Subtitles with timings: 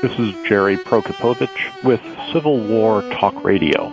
[0.00, 2.00] This is Jerry Prokopowicz with
[2.32, 3.92] Civil War Talk Radio.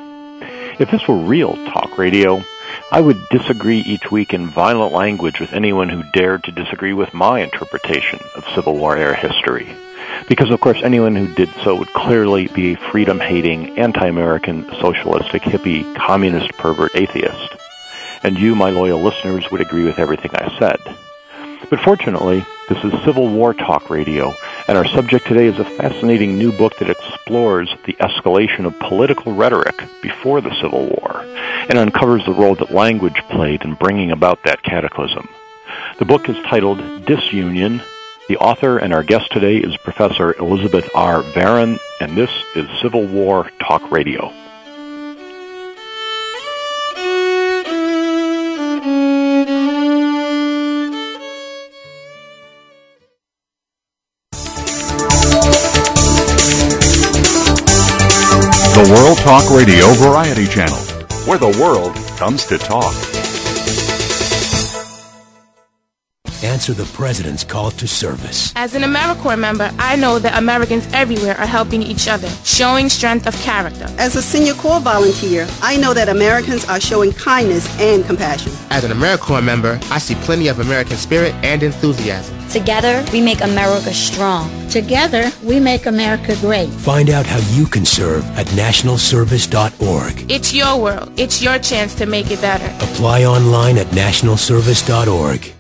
[0.78, 2.44] If this were real talk radio,
[2.92, 7.16] I would disagree each week in violent language with anyone who dared to disagree with
[7.16, 9.68] my interpretation of Civil War era history.
[10.28, 14.70] Because, of course, anyone who did so would clearly be a freedom hating, anti American,
[14.76, 17.56] socialistic, hippie, communist, pervert atheist.
[18.22, 21.05] And you, my loyal listeners, would agree with everything I said.
[21.70, 24.34] But fortunately, this is Civil War Talk Radio,
[24.68, 29.34] and our subject today is a fascinating new book that explores the escalation of political
[29.34, 31.22] rhetoric before the Civil War
[31.70, 35.28] and uncovers the role that language played in bringing about that cataclysm.
[35.98, 37.82] The book is titled Disunion.
[38.28, 41.22] The author and our guest today is Professor Elizabeth R.
[41.22, 44.34] Varon, and this is Civil War Talk Radio.
[59.06, 60.80] World Talk Radio Variety Channel,
[61.28, 62.92] where the world comes to talk.
[66.44, 68.52] Answer the President's call to service.
[68.56, 73.28] As an AmeriCorps member, I know that Americans everywhere are helping each other, showing strength
[73.28, 73.86] of character.
[74.00, 78.54] As a senior Corps volunteer, I know that Americans are showing kindness and compassion.
[78.72, 82.35] As an AmeriCorps member, I see plenty of American spirit and enthusiasm.
[82.56, 84.50] Together, we make America strong.
[84.70, 86.70] Together, we make America great.
[86.70, 90.32] Find out how you can serve at nationalservice.org.
[90.32, 91.12] It's your world.
[91.18, 92.66] It's your chance to make it better.
[92.78, 95.54] Apply online at nationalservice.org.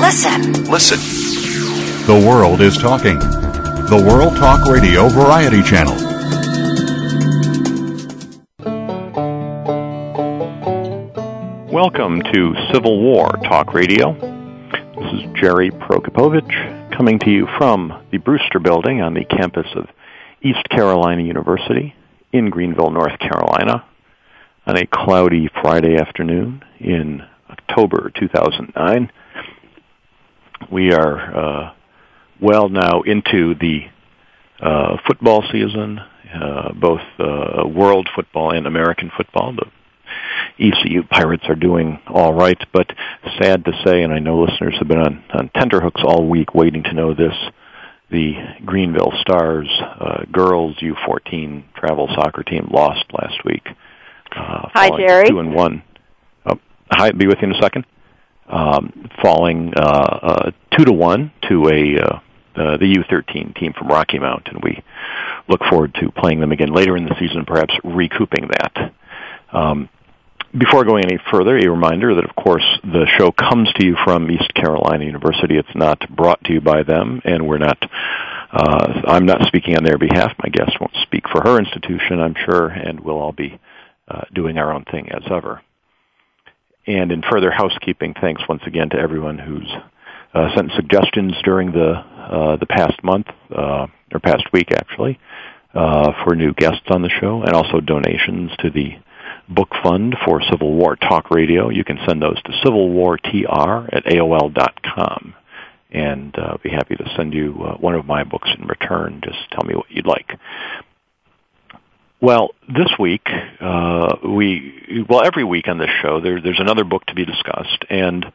[0.00, 0.64] Listen.
[0.64, 0.98] Listen.
[2.08, 3.20] The world is talking.
[3.20, 6.05] The World Talk Radio Variety Channel.
[11.86, 14.12] Welcome to Civil War Talk Radio.
[14.12, 19.86] This is Jerry Prokopowicz coming to you from the Brewster Building on the campus of
[20.42, 21.94] East Carolina University
[22.32, 23.84] in Greenville, North Carolina,
[24.66, 29.12] on a cloudy Friday afternoon in October 2009.
[30.72, 31.72] We are uh,
[32.40, 33.82] well now into the
[34.58, 36.00] uh, football season,
[36.34, 39.52] uh, both uh, world football and American football.
[39.54, 39.66] The
[40.58, 42.86] ECU Pirates are doing all right, but
[43.40, 46.82] sad to say, and I know listeners have been on, on tenterhooks all week waiting
[46.84, 47.34] to know this,
[48.10, 48.34] the
[48.64, 53.66] Greenville Stars uh, girls U14 travel soccer team lost last week.
[54.34, 55.28] Uh, Hi, Jerry.
[55.28, 55.82] Two and one.
[56.46, 56.58] Oh,
[56.90, 57.84] hi, be with you in a second.
[58.48, 59.80] Um, falling uh,
[60.22, 62.20] uh, two to one to a uh,
[62.54, 64.82] uh, the U13 team from Rocky Mount, and we
[65.48, 68.92] look forward to playing them again later in the season, perhaps recouping that.
[69.52, 69.88] Um,
[70.58, 74.30] before going any further, a reminder that, of course, the show comes to you from
[74.30, 75.56] East Carolina University.
[75.56, 77.78] It's not brought to you by them, and we're not.
[78.52, 80.32] Uh, I'm not speaking on their behalf.
[80.42, 83.58] My guest won't speak for her institution, I'm sure, and we'll all be
[84.08, 85.60] uh, doing our own thing as ever.
[86.86, 89.70] And in further housekeeping, thanks once again to everyone who's
[90.32, 95.18] uh, sent suggestions during the uh, the past month uh, or past week, actually,
[95.74, 98.92] uh, for new guests on the show, and also donations to the
[99.48, 101.70] book fund for Civil War Talk Radio.
[101.70, 105.34] You can send those to civilwartr at aol dot com,
[105.90, 109.20] and uh, be happy to send you uh, one of my books in return.
[109.24, 110.38] Just tell me what you'd like.
[112.20, 113.28] Well, this week
[113.60, 117.84] uh, we well every week on this show there, there's another book to be discussed,
[117.90, 118.26] and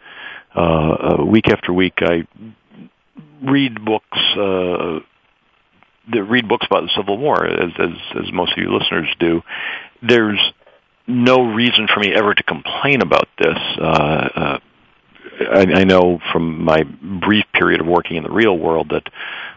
[0.56, 2.27] uh, uh, week after week I
[3.44, 4.18] read books.
[4.38, 5.00] Uh,
[6.12, 7.91] that read books about the Civil War, as, as
[8.25, 9.41] as most of you listeners do.
[10.01, 10.39] There's
[11.12, 13.58] no reason for me ever to complain about this.
[13.80, 14.60] Uh, uh,
[15.54, 19.08] I, I know from my brief period of working in the real world that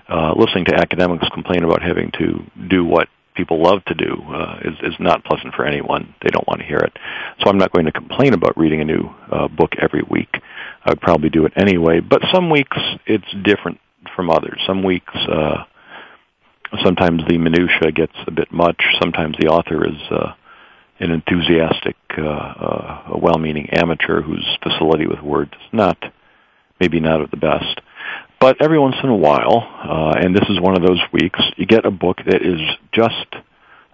[0.09, 4.61] uh, listening to academics complain about having to do what people love to do uh,
[4.65, 6.15] is, is not pleasant for anyone.
[6.23, 6.93] They don't want to hear it.
[7.41, 10.29] So I'm not going to complain about reading a new uh, book every week.
[10.85, 12.01] I would probably do it anyway.
[12.01, 13.81] But some weeks it's different
[14.15, 14.61] from others.
[14.67, 15.65] Some weeks, uh,
[16.85, 18.81] sometimes the minutia gets a bit much.
[19.01, 20.35] Sometimes the author is uh,
[21.05, 25.99] an enthusiastic, uh, uh, a well-meaning amateur whose facility with words is not,
[26.81, 27.81] maybe not of the best.
[28.41, 29.59] But every once in a while,
[29.95, 32.61] uh, and this is one of those weeks, you get a book that is
[32.93, 33.31] just,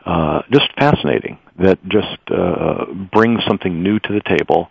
[0.05, 4.71] uh, just fascinating, that just uh, brings something new to the table,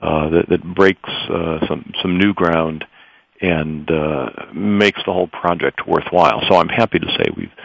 [0.00, 2.84] uh, that, that breaks uh, some some new ground,
[3.40, 6.42] and uh, makes the whole project worthwhile.
[6.48, 7.56] So I'm happy to say we've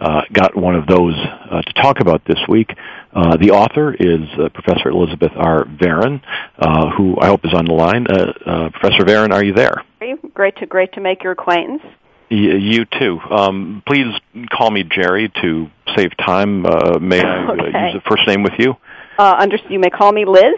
[0.00, 2.70] uh, got one of those uh, to talk about this week.
[3.12, 5.64] Uh, the author is uh, Professor Elizabeth R.
[5.64, 6.20] Varon,
[6.58, 8.06] uh, who I hope is on the line.
[8.06, 9.84] Uh, Professor Varon, are you there?
[10.34, 11.82] Great to great to make your acquaintance.
[12.30, 13.18] Y- you too.
[13.30, 14.06] Um, please
[14.50, 16.62] call me Jerry to save time.
[16.62, 17.92] may I okay.
[17.92, 18.76] use a first name with you?
[19.18, 20.56] under, you may call me Liz.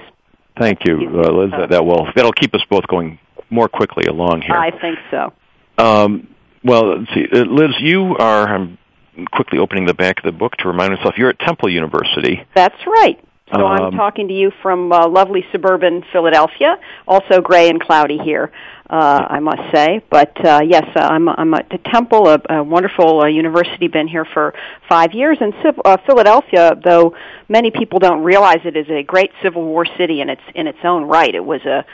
[0.58, 1.52] Thank you, Liz.
[1.52, 3.20] That, that will that'll keep us both going
[3.50, 4.56] more quickly along here.
[4.56, 5.32] I think so.
[5.78, 8.48] Um, well, let's see, Liz, you are.
[8.48, 8.78] I'm
[9.26, 12.44] quickly opening the back of the book to remind myself you're at Temple University.
[12.54, 13.18] That's right.
[13.54, 16.76] So um, I'm talking to you from uh, lovely suburban Philadelphia,
[17.06, 18.52] also gray and cloudy here,
[18.90, 20.02] uh, I must say.
[20.10, 24.08] But uh, yes, uh, I'm, I'm at the Temple, a, a wonderful uh, university, been
[24.08, 24.54] here for
[24.88, 25.38] five years.
[25.40, 25.54] And
[25.84, 27.16] uh, Philadelphia, though
[27.48, 30.78] many people don't realize it, is a great Civil War city in its in its
[30.84, 31.34] own right.
[31.34, 31.86] It was a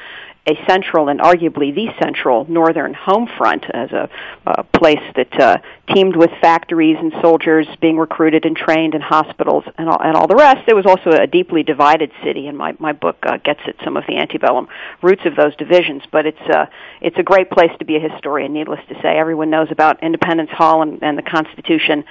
[0.47, 4.11] a central and arguably the central northern home front as a,
[4.47, 5.57] a place that uh,
[5.95, 10.27] teemed with factories and soldiers being recruited and trained and hospitals and all, and all
[10.27, 10.69] the rest.
[10.69, 13.97] It was also a deeply divided city, and my, my book uh, gets at some
[13.97, 14.69] of the antebellum
[15.01, 16.03] roots of those divisions.
[16.13, 16.67] But it's, uh,
[17.01, 19.17] it's a great place to be a historian, needless to say.
[19.17, 22.05] Everyone knows about Independence Hall and, and the Constitution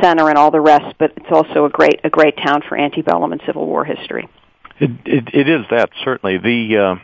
[0.00, 3.32] Center and all the rest, but it's also a great, a great town for antebellum
[3.32, 4.26] and Civil War history.
[4.80, 6.38] It, it, it is that, certainly.
[6.38, 6.78] The...
[6.78, 6.94] Uh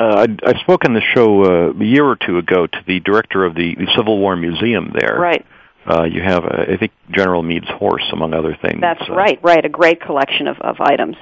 [0.00, 3.00] uh, I, I spoke on the show uh, a year or two ago to the
[3.00, 5.18] director of the, Civil War Museum there.
[5.18, 5.44] Right.
[5.86, 8.80] Uh, you have, uh, I think, General Meade's horse, among other things.
[8.80, 9.64] That's uh, right, right.
[9.64, 11.16] A great collection of, of items.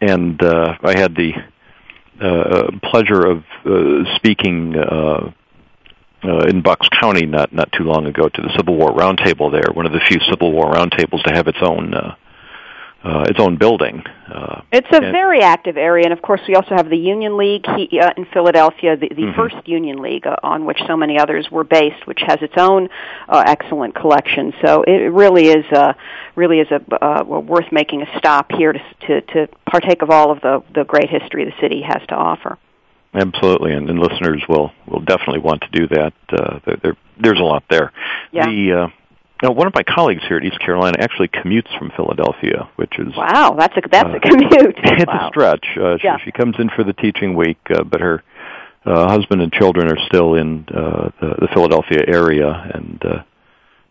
[0.00, 1.32] And uh, I had the
[2.20, 5.32] uh, pleasure of uh, speaking uh,
[6.22, 9.72] uh, in Bucks County not not too long ago to the Civil War Roundtable there,
[9.74, 12.14] one of the few Civil War roundtables to have its own uh,
[13.04, 14.02] uh, its own building.
[14.32, 17.66] Uh, it's a very active area, and of course, we also have the Union League
[17.76, 19.36] he, uh, in Philadelphia, the, the mm-hmm.
[19.36, 22.88] first Union League uh, on which so many others were based, which has its own
[23.28, 24.54] uh, excellent collection.
[24.64, 25.92] So it really is uh,
[26.34, 30.30] really is a uh, worth making a stop here to, to to partake of all
[30.30, 32.58] of the the great history the city has to offer.
[33.12, 36.14] Absolutely, and, and listeners will will definitely want to do that.
[36.32, 37.92] Uh, there, there, there's a lot there.
[38.32, 38.46] Yeah.
[38.46, 39.03] The uh,
[39.44, 43.14] now, one of my colleagues here at East Carolina actually commutes from Philadelphia, which is
[43.14, 43.54] wow.
[43.58, 44.78] That's a that's uh, a commute.
[44.78, 45.26] it's wow.
[45.26, 45.66] a stretch.
[45.76, 46.16] Uh, she, yeah.
[46.24, 48.22] she comes in for the teaching week, uh, but her
[48.86, 53.22] uh, husband and children are still in uh, the, the Philadelphia area, and uh,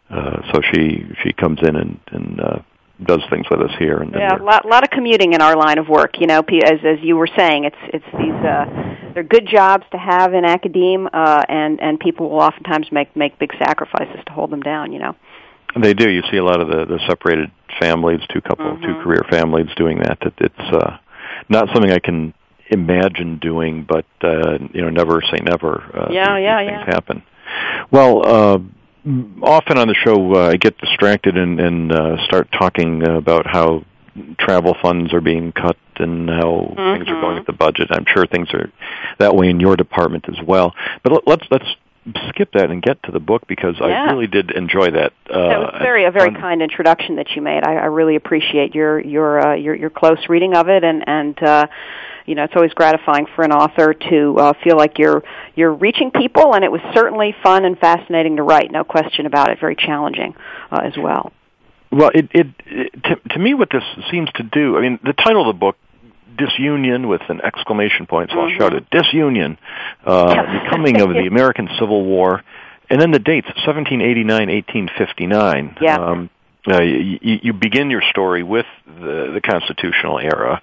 [0.10, 2.60] uh, so she she comes in and and uh,
[3.06, 3.98] does things with us here.
[3.98, 6.20] And yeah, a lot, lot of commuting in our line of work.
[6.20, 9.98] You know, as as you were saying, it's it's these uh, they're good jobs to
[9.98, 14.50] have in academe, uh, and and people will oftentimes make make big sacrifices to hold
[14.50, 14.92] them down.
[14.92, 15.16] You know.
[15.80, 16.10] They do.
[16.10, 18.84] You see a lot of the, the separated families, two couple, mm-hmm.
[18.84, 20.18] two career families doing that.
[20.22, 20.98] It, it's uh,
[21.50, 22.34] not something I can
[22.70, 25.82] imagine doing, but uh, you know, never say never.
[25.94, 26.86] Uh, yeah, these, yeah, these yeah.
[26.86, 27.24] Things happen.
[27.92, 28.60] Well, uh,
[29.42, 33.84] often on the show, uh, I get distracted and, and uh, start talking about how
[34.40, 36.98] travel funds are being cut and how mm-hmm.
[36.98, 37.88] things are going with the budget.
[37.92, 38.72] I'm sure things are
[39.20, 40.74] that way in your department as well.
[41.04, 41.68] But let's let's
[42.30, 43.86] skip that and get to the book because yeah.
[43.86, 45.14] I really did enjoy that.
[45.30, 47.64] Uh, that was very a very kind introduction that you made.
[47.64, 51.42] I, I really appreciate your your uh, your your close reading of it, and and
[51.42, 51.68] uh,
[52.26, 55.24] you know it's always gratifying for an author to uh, feel like you're
[55.56, 58.72] you're reaching people, and it was certainly fun and fascinating to write.
[58.72, 59.60] No question about it.
[59.60, 60.36] Very challenging
[60.72, 61.32] uh, as well.
[61.92, 64.78] Well, it, it, it to, to me what this seems to do.
[64.78, 65.78] I mean, the title of the book
[66.38, 68.54] disunion with an exclamation point, so mm-hmm.
[68.54, 69.58] I'll shout it, disunion,
[70.06, 72.44] uh, the coming of the American Civil War,
[72.90, 75.78] and then the dates, 1789, 1859.
[75.82, 75.98] Yeah.
[75.98, 76.30] Um,
[76.66, 80.62] uh, you, you begin your story with the, the constitutional era.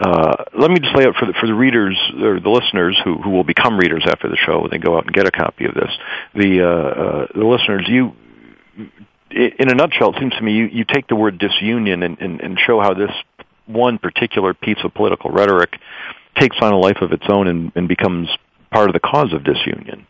[0.00, 3.18] Uh, let me just lay out for the, for the readers or the listeners who,
[3.18, 5.66] who will become readers after the show when they go out and get a copy
[5.66, 5.90] of this.
[6.34, 8.16] The, uh, uh, the listeners, you,
[9.30, 12.40] in a nutshell, it seems to me you, you take the word disunion and, and,
[12.40, 13.10] and show how this
[13.70, 15.78] one particular piece of political rhetoric
[16.38, 18.28] takes on a life of its own and, and becomes
[18.70, 20.06] part of the cause of disunion.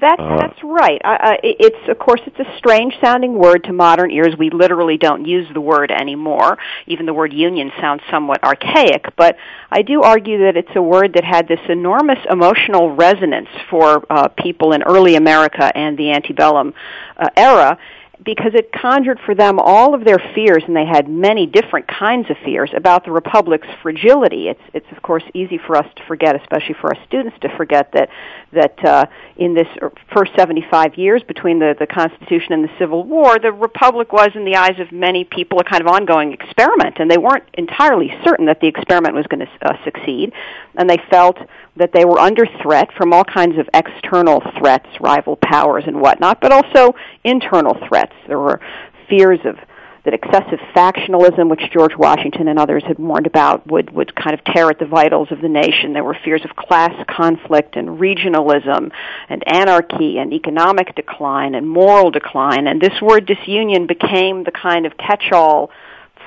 [0.00, 1.00] That's uh, that's right.
[1.04, 4.34] I, it's of course it's a strange sounding word to modern ears.
[4.36, 6.58] We literally don't use the word anymore.
[6.88, 9.06] Even the word union sounds somewhat archaic.
[9.16, 9.36] But
[9.70, 14.28] I do argue that it's a word that had this enormous emotional resonance for uh,
[14.28, 16.74] people in early America and the antebellum
[17.16, 17.78] uh, era
[18.24, 22.30] because it conjured for them all of their fears, and they had many different kinds
[22.30, 24.48] of fears about the republic's fragility.
[24.48, 27.92] It's, it's of course easy for us to forget, especially for our students to forget
[27.92, 28.08] that
[28.52, 29.66] that uh, in this
[30.12, 34.44] first 75 years between the the Constitution and the Civil War, the republic was, in
[34.44, 38.46] the eyes of many people, a kind of ongoing experiment, and they weren't entirely certain
[38.46, 40.32] that the experiment was going to uh, succeed,
[40.76, 41.38] and they felt
[41.76, 46.40] that they were under threat from all kinds of external threats, rival powers and whatnot,
[46.40, 48.14] but also internal threats.
[48.28, 48.60] There were
[49.08, 49.56] fears of
[50.04, 54.44] that excessive factionalism, which George Washington and others had warned about, would, would kind of
[54.44, 55.94] tear at the vitals of the nation.
[55.94, 58.92] There were fears of class conflict and regionalism
[59.30, 62.66] and anarchy and economic decline and moral decline.
[62.66, 65.70] And this word disunion became the kind of catch-all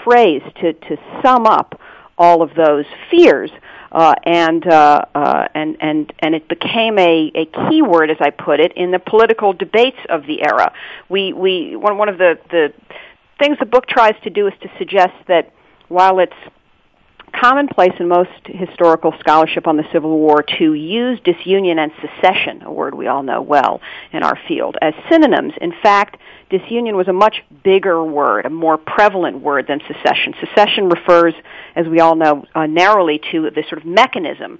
[0.03, 1.79] phrase to, to sum up
[2.17, 3.51] all of those fears
[3.97, 8.29] uh, and uh, uh, and and and it became a a key word, as I
[8.29, 10.71] put it, in the political debates of the era.
[11.09, 12.73] We we one one of the the
[13.39, 15.51] things the book tries to do is to suggest that
[15.87, 16.35] while it's
[17.33, 22.71] commonplace in most historical scholarship on the Civil War to use disunion and secession, a
[22.71, 23.81] word we all know well
[24.11, 25.53] in our field, as synonyms.
[25.61, 26.17] In fact,
[26.49, 30.33] disunion was a much bigger word, a more prevalent word than secession.
[30.39, 31.33] Secession refers,
[31.75, 34.59] as we all know, uh, narrowly to the sort of mechanism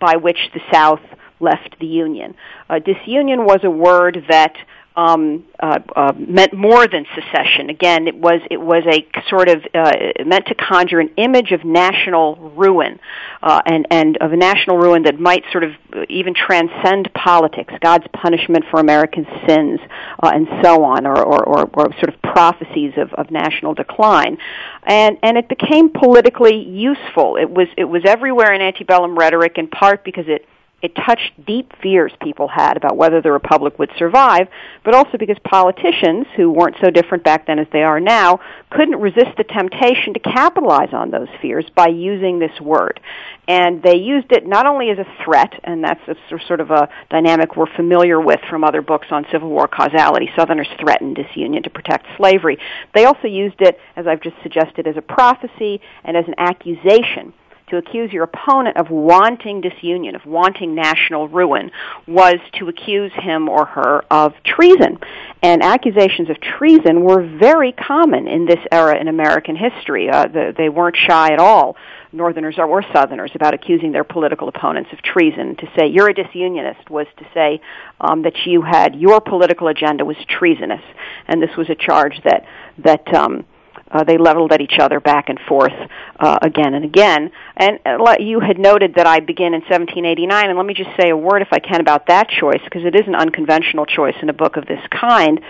[0.00, 1.00] by which the South
[1.40, 2.34] left the Union.
[2.68, 4.54] Uh, disunion was a word that
[4.98, 7.70] um, uh, uh, meant more than secession.
[7.70, 9.92] Again, it was it was a sort of uh,
[10.26, 12.98] meant to conjure an image of national ruin,
[13.40, 15.70] uh, and and of a national ruin that might sort of
[16.08, 19.78] even transcend politics, God's punishment for American sins,
[20.20, 24.36] uh, and so on, or, or, or, or sort of prophecies of, of national decline,
[24.82, 27.36] and and it became politically useful.
[27.36, 30.44] It was it was everywhere in antebellum rhetoric, in part because it
[30.80, 34.46] it touched deep fears people had about whether the republic would survive,
[34.84, 38.38] but also because politicians, who weren't so different back then as they are now,
[38.70, 43.00] couldn't resist the temptation to capitalize on those fears by using this word.
[43.48, 46.14] And they used it not only as a threat, and that's a
[46.46, 50.30] sort of a dynamic we're familiar with from other books on Civil War causality.
[50.36, 52.56] Southerners threatened disunion to protect slavery.
[52.94, 57.32] They also used it, as I've just suggested, as a prophecy and as an accusation
[57.68, 61.70] to accuse your opponent of wanting disunion, of wanting national ruin,
[62.06, 64.98] was to accuse him or her of treason.
[65.42, 70.10] And accusations of treason were very common in this era in American history.
[70.10, 71.76] Uh, the, they weren't shy at all,
[72.12, 75.56] Northerners or Southerners, about accusing their political opponents of treason.
[75.56, 77.60] To say you're a disunionist was to say
[78.00, 80.82] um, that you had your political agenda was treasonous,
[81.26, 82.46] and this was a charge that
[82.78, 83.44] that um,
[83.90, 85.72] uh, they leveled at each other back and forth
[86.18, 87.30] uh, again and again.
[87.56, 91.10] And uh, you had noted that I begin in 1789, and let me just say
[91.10, 94.28] a word, if I can, about that choice, because it is an unconventional choice in
[94.28, 95.40] a book of this kind.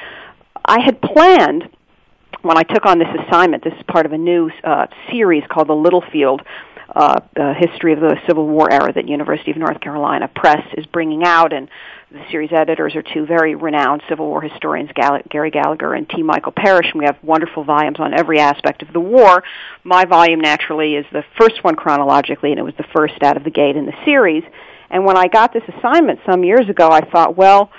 [0.65, 1.69] I had planned
[2.43, 5.69] when I took on this assignment, this is part of a new uh, series called
[5.69, 6.43] the Littlefield
[6.95, 10.87] uh, uh, History of the Civil War Era that University of North Carolina Press is
[10.87, 11.69] bringing out, and
[12.11, 16.23] the series editors are two very renowned Civil War historians, Gall- Gary Gallagher and T.
[16.23, 19.45] Michael Parrish, and we have wonderful volumes on every aspect of the war.
[19.85, 23.45] My volume, naturally, is the first one chronologically, and it was the first out of
[23.45, 24.45] the gate in the series.
[24.91, 27.71] And when I got this assignment some years ago, I thought, well,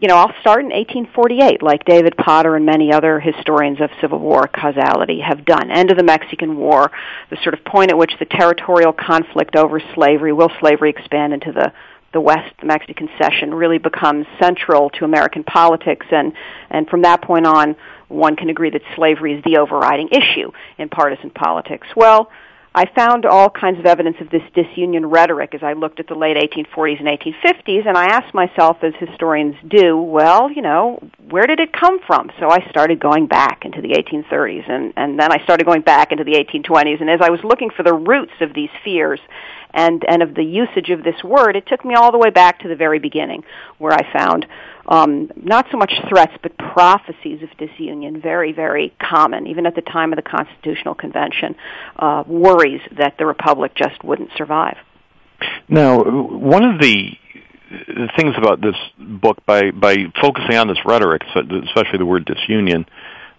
[0.00, 4.18] you know, I'll start in 1848, like David Potter and many other historians of Civil
[4.18, 5.70] War causality have done.
[5.70, 6.90] End of the Mexican War,
[7.28, 11.52] the sort of point at which the territorial conflict over slavery, will slavery expand into
[11.52, 11.72] the
[12.12, 16.32] the West, the Mexican Cession, really becomes central to American politics, and
[16.70, 17.76] and from that point on,
[18.08, 21.86] one can agree that slavery is the overriding issue in partisan politics.
[21.94, 22.30] Well,
[22.72, 26.14] I found all kinds of evidence of this disunion rhetoric as I looked at the
[26.14, 31.48] late 1840s and 1850s, and I asked myself, as historians do, well, you know, where
[31.48, 32.30] did it come from?
[32.38, 36.12] So I started going back into the 1830s, and, and then I started going back
[36.12, 39.18] into the 1820s, and as I was looking for the roots of these fears
[39.74, 42.60] and, and of the usage of this word, it took me all the way back
[42.60, 43.42] to the very beginning,
[43.78, 44.46] where I found
[44.90, 49.82] um, not so much threats, but prophecies of disunion, very, very common, even at the
[49.82, 51.54] time of the Constitutional Convention,
[51.96, 54.76] uh, worries that the Republic just wouldn't survive.
[55.68, 57.12] Now, one of the
[58.18, 62.84] things about this book, by, by focusing on this rhetoric, especially the word disunion,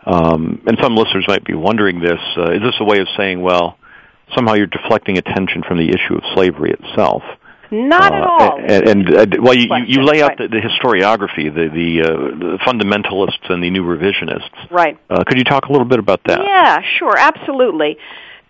[0.05, 3.41] um, and some listeners might be wondering this, uh, is this a way of saying,
[3.41, 3.77] well,
[4.35, 7.23] somehow you're deflecting attention from the issue of slavery itself?
[7.71, 8.59] Not uh, at all.
[8.59, 12.57] And, and uh, well, you, you lay out the, the historiography, the the, uh, the
[12.67, 14.69] fundamentalists and the new revisionists.
[14.69, 14.99] Right.
[15.09, 16.41] Uh, could you talk a little bit about that?
[16.43, 17.97] Yeah, sure, absolutely.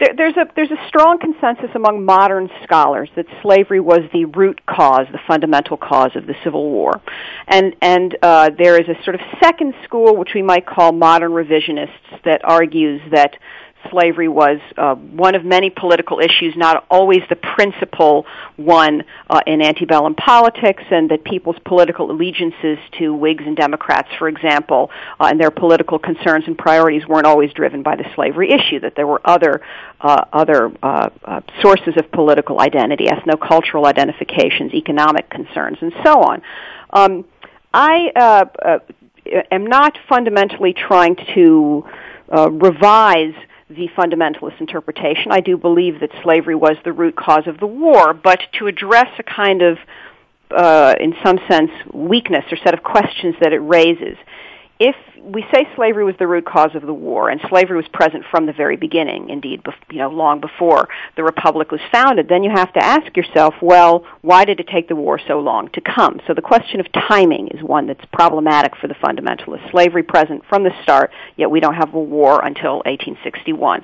[0.01, 4.65] there, there's a there's a strong consensus among modern scholars that slavery was the root
[4.65, 6.99] cause, the fundamental cause of the Civil War,
[7.47, 11.31] and and uh, there is a sort of second school, which we might call modern
[11.31, 13.37] revisionists, that argues that
[13.89, 18.25] slavery was uh, one of many political issues, not always the principal
[18.57, 24.27] one uh, in antebellum politics, and that people's political allegiances to Whigs and Democrats, for
[24.27, 28.79] example, uh, and their political concerns and priorities weren't always driven by the slavery issue.
[28.79, 29.61] That there were other
[30.01, 36.41] uh, other uh, uh, sources of political identity, ethnocultural identifications, economic concerns, and so on.
[36.91, 37.25] Um,
[37.73, 38.79] I
[39.51, 41.85] am not fundamentally trying to
[42.29, 43.35] revise
[43.75, 45.31] the fundamentalist interpretation.
[45.31, 49.07] I do believe that slavery was the root cause of the war, but to address
[49.17, 49.77] a kind of,
[50.51, 54.17] uh, in some sense, weakness or set of questions that it raises,
[54.81, 58.25] if we say slavery was the root cause of the war, and slavery was present
[58.31, 59.61] from the very beginning, indeed,
[59.91, 64.03] you know, long before the republic was founded, then you have to ask yourself, well,
[64.21, 66.19] why did it take the war so long to come?
[66.25, 69.69] So the question of timing is one that's problematic for the fundamentalists.
[69.69, 73.83] Slavery present from the start, yet we don't have a war until 1861.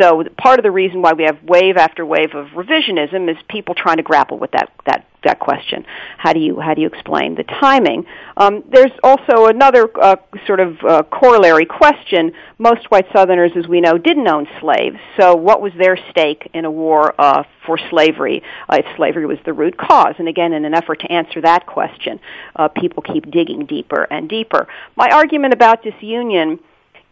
[0.00, 3.74] So part of the reason why we have wave after wave of revisionism is people
[3.74, 5.84] trying to grapple with that that that question.
[6.18, 8.06] How do you how do you explain the timing?
[8.36, 12.32] Um, there's also another uh, sort of uh, corollary question.
[12.58, 14.96] Most white Southerners, as we know, didn't own slaves.
[15.18, 19.38] So what was their stake in a war uh, for slavery uh, if slavery was
[19.44, 20.14] the root cause?
[20.18, 22.20] And again, in an effort to answer that question,
[22.56, 24.68] uh, people keep digging deeper and deeper.
[24.96, 26.60] My argument about disunion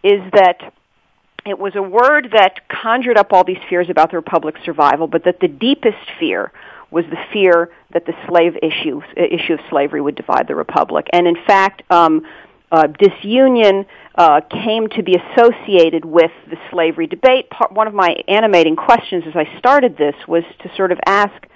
[0.03, 0.73] is that
[1.47, 5.25] it was a word that conjured up all these fears about the republic's survival, but
[5.25, 6.53] that the deepest fear
[6.91, 11.07] was the fear that the slave issue issue of slavery would divide the republic.
[11.13, 12.23] And in fact, um,
[12.71, 17.49] uh, disunion uh, came to be associated with the slavery debate.
[17.51, 21.47] Part, one of my animating questions as I started this was to sort of ask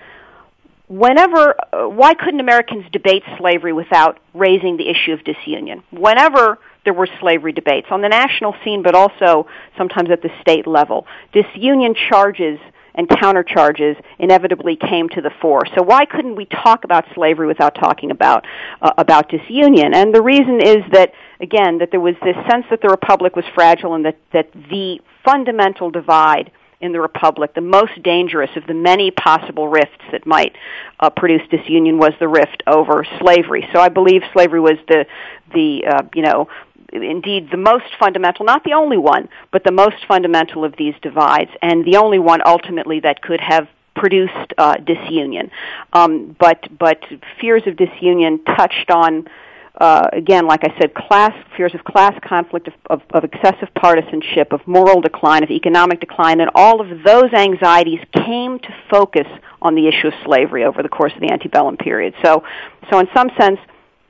[0.89, 5.83] whenever uh, why couldn't Americans debate slavery without raising the issue of disunion?
[5.91, 9.47] Whenever there were slavery debates on the national scene, but also
[9.77, 12.59] sometimes at the state level, disunion charges
[12.95, 15.65] and countercharges inevitably came to the fore.
[15.75, 18.47] So why couldn't we talk about slavery without talking about
[18.81, 19.95] uh, about disunion?
[19.95, 23.45] And the reason is that again that there was this sense that the republic was
[23.55, 26.51] fragile and that that the fundamental divide
[26.83, 30.57] in the republic, the most dangerous of the many possible rifts that might
[30.99, 33.67] uh, produce disunion was the rift over slavery.
[33.73, 35.07] So I believe slavery was the
[35.55, 36.49] the uh, you know
[36.93, 41.51] indeed the most fundamental, not the only one, but the most fundamental of these divides,
[41.61, 45.51] and the only one ultimately that could have produced uh, disunion.
[45.93, 47.03] Um, but but
[47.41, 49.29] fears of disunion touched on.
[49.75, 54.53] Uh, again, like I said, class fears of class conflict, of, of, of excessive partisanship,
[54.53, 59.27] of moral decline, of economic decline, and all of those anxieties came to focus
[59.63, 62.13] on the issue of slavery over the course of the antebellum period.
[62.23, 62.45] So,
[62.91, 63.59] so in some sense,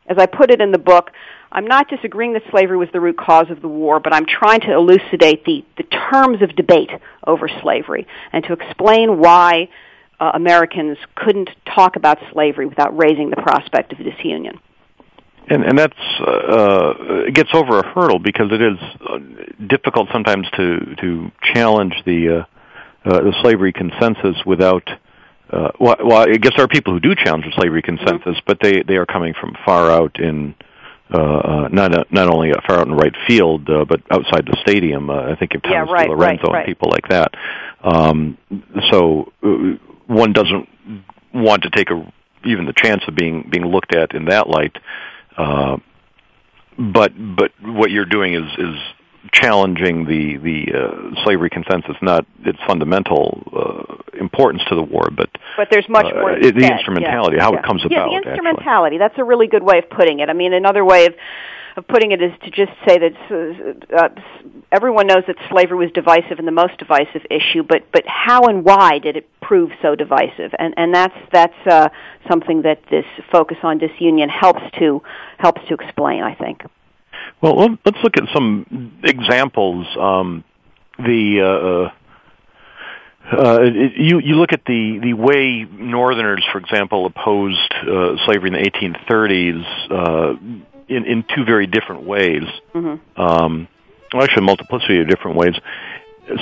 [0.08, 1.12] as I put it in the book,
[1.52, 4.60] I'm not disagreeing that slavery was the root cause of the war, but I'm trying
[4.62, 6.90] to elucidate the, the terms of debate
[7.26, 9.68] over slavery and to explain why
[10.18, 14.58] uh, Americans couldn't talk about slavery without raising the prospect of disunion.
[15.48, 19.18] And, and that's uh, uh, gets over a hurdle because it is uh,
[19.66, 22.44] difficult sometimes to to challenge the uh,
[23.04, 24.88] uh, the slavery consensus without.
[25.50, 28.46] Uh, well, well, I guess there are people who do challenge the slavery consensus, mm-hmm.
[28.46, 30.54] but they they are coming from far out in
[31.12, 34.46] uh, uh, not uh, not only a far out in right field, uh, but outside
[34.46, 35.10] the stadium.
[35.10, 36.56] Uh, I think of Thomas yeah, right, DiLorenzo right, right.
[36.58, 37.34] and people like that.
[37.82, 38.38] Um,
[38.90, 40.68] so uh, one doesn't
[41.34, 42.12] want to take a
[42.44, 44.76] even the chance of being being looked at in that light.
[45.36, 45.76] Uh,
[46.78, 48.76] but but what you're doing is is
[49.32, 55.30] challenging the the uh, slavery consensus, not its fundamental uh, importance to the war, but
[55.56, 56.38] but there's much uh, more.
[56.40, 57.42] the instrumentality, yeah.
[57.42, 57.60] how yeah.
[57.60, 58.10] it comes yeah, about.
[58.10, 58.96] the instrumentality.
[58.96, 58.98] Actually.
[58.98, 60.28] That's a really good way of putting it.
[60.28, 61.14] I mean, another way of
[61.76, 64.08] of putting it is to just say that uh,
[64.70, 68.64] everyone knows that slavery was divisive and the most divisive issue, but but how and
[68.64, 70.52] why did it prove so divisive?
[70.58, 71.88] And and that's that's uh,
[72.28, 75.02] something that this focus on disunion helps to
[75.38, 76.22] helps to explain.
[76.22, 76.62] I think.
[77.42, 79.86] Well, let's look at some examples.
[79.98, 80.44] Um,
[80.98, 81.90] the
[83.26, 88.16] uh, uh, uh you you look at the the way Northerners, for example, opposed uh,
[88.26, 90.36] slavery in the 1830s uh,
[90.88, 92.44] in in two very different ways.
[92.74, 93.20] Mm-hmm.
[93.20, 93.66] Um,
[94.14, 95.54] actually, a multiplicity of different ways.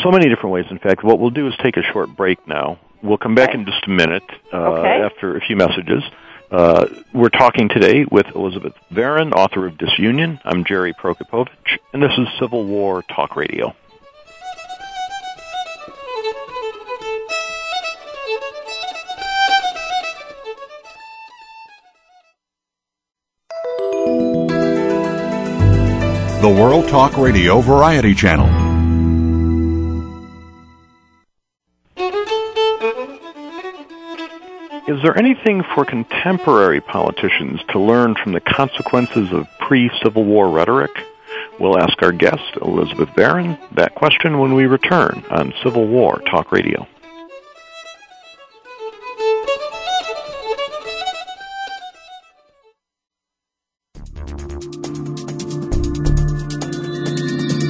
[0.02, 0.66] So many different ways.
[0.70, 2.78] In fact, what we'll do is take a short break now.
[3.02, 3.58] We'll come back okay.
[3.58, 5.02] in just a minute uh, okay.
[5.02, 6.02] after a few messages.
[6.50, 10.40] Uh, we're talking today with Elizabeth Varon, author of Disunion.
[10.44, 13.72] I'm Jerry Prokopowicz, and this is Civil War Talk Radio.
[26.40, 28.59] The World Talk Radio Variety Channel
[34.90, 40.50] Is there anything for contemporary politicians to learn from the consequences of pre Civil War
[40.50, 40.90] rhetoric?
[41.61, 46.50] We'll ask our guest, Elizabeth Varon, that question when we return on Civil War Talk
[46.50, 46.88] Radio.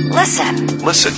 [0.08, 0.78] Listen.
[0.78, 1.12] Listen.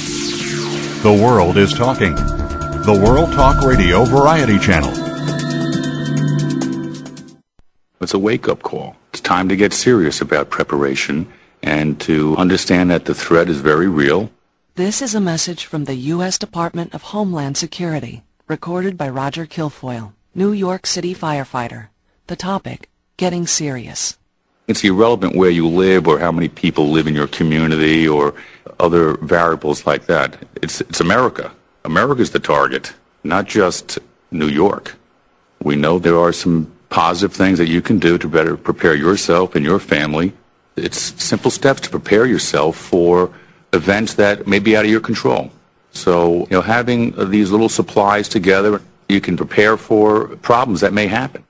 [1.05, 2.17] The world is talking.
[2.17, 5.02] The World Talk Radio Variety Channel.
[8.03, 8.97] It's a wake up call.
[9.11, 13.88] It's time to get serious about preparation and to understand that the threat is very
[13.88, 14.31] real.
[14.75, 16.38] This is a message from the U.S.
[16.38, 21.88] Department of Homeland Security, recorded by Roger Kilfoyle, New York City firefighter.
[22.27, 24.19] The topic, Getting Serious.
[24.67, 28.35] It's irrelevant where you live or how many people live in your community or
[28.81, 30.37] other variables like that.
[30.62, 31.53] It's, it's America.
[31.85, 33.99] America's the target, not just
[34.31, 34.97] New York.
[35.62, 39.57] We know there are some positive things that you can do to better prepare yourself
[39.57, 40.35] and your family.
[40.76, 43.33] It's simple steps to prepare yourself for
[43.72, 45.50] events that may be out of your control.
[45.92, 50.92] So, you know, having uh, these little supplies together, you can prepare for problems that
[50.92, 51.44] may happen.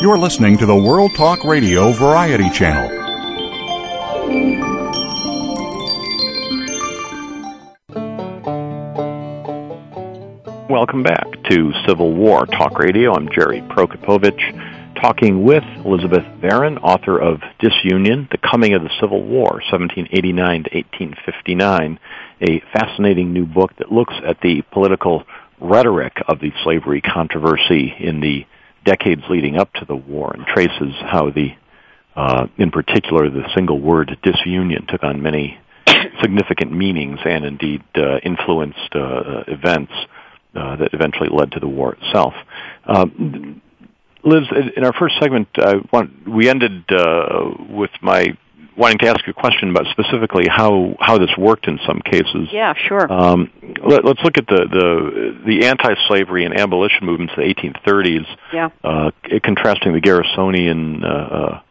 [0.02, 2.98] You're listening to the World Talk Radio Variety Channel.
[10.70, 13.14] Welcome back to Civil War Talk Radio.
[13.14, 19.24] I'm Jerry Prokopowicz, talking with Elizabeth Varon, author of Disunion, The Coming of the Civil
[19.24, 22.00] War, 1789 to 1859,
[22.42, 25.24] a fascinating new book that looks at the political
[25.60, 28.46] rhetoric of the slavery controversy in the
[28.84, 31.50] decades leading up to the war and traces how the,
[32.16, 35.60] uh, in particular, the single word disunion took on many
[36.22, 39.94] significant meanings and indeed uh, influenced uh, events
[40.56, 42.34] uh, that eventually led to the war itself.
[42.86, 43.62] Um,
[44.24, 44.44] Liz,
[44.76, 45.48] in our first segment,
[45.92, 48.38] want, we ended uh, with my
[48.78, 52.48] wanting to ask you a question about specifically how, how this worked in some cases.
[52.52, 53.12] Yeah, sure.
[53.12, 53.52] Um,
[53.86, 58.70] let, us look at the, the, the anti-slavery and abolition movements of the 1830s, yeah.
[58.84, 59.12] uh,
[59.44, 61.62] contrasting the Garrisonian uh,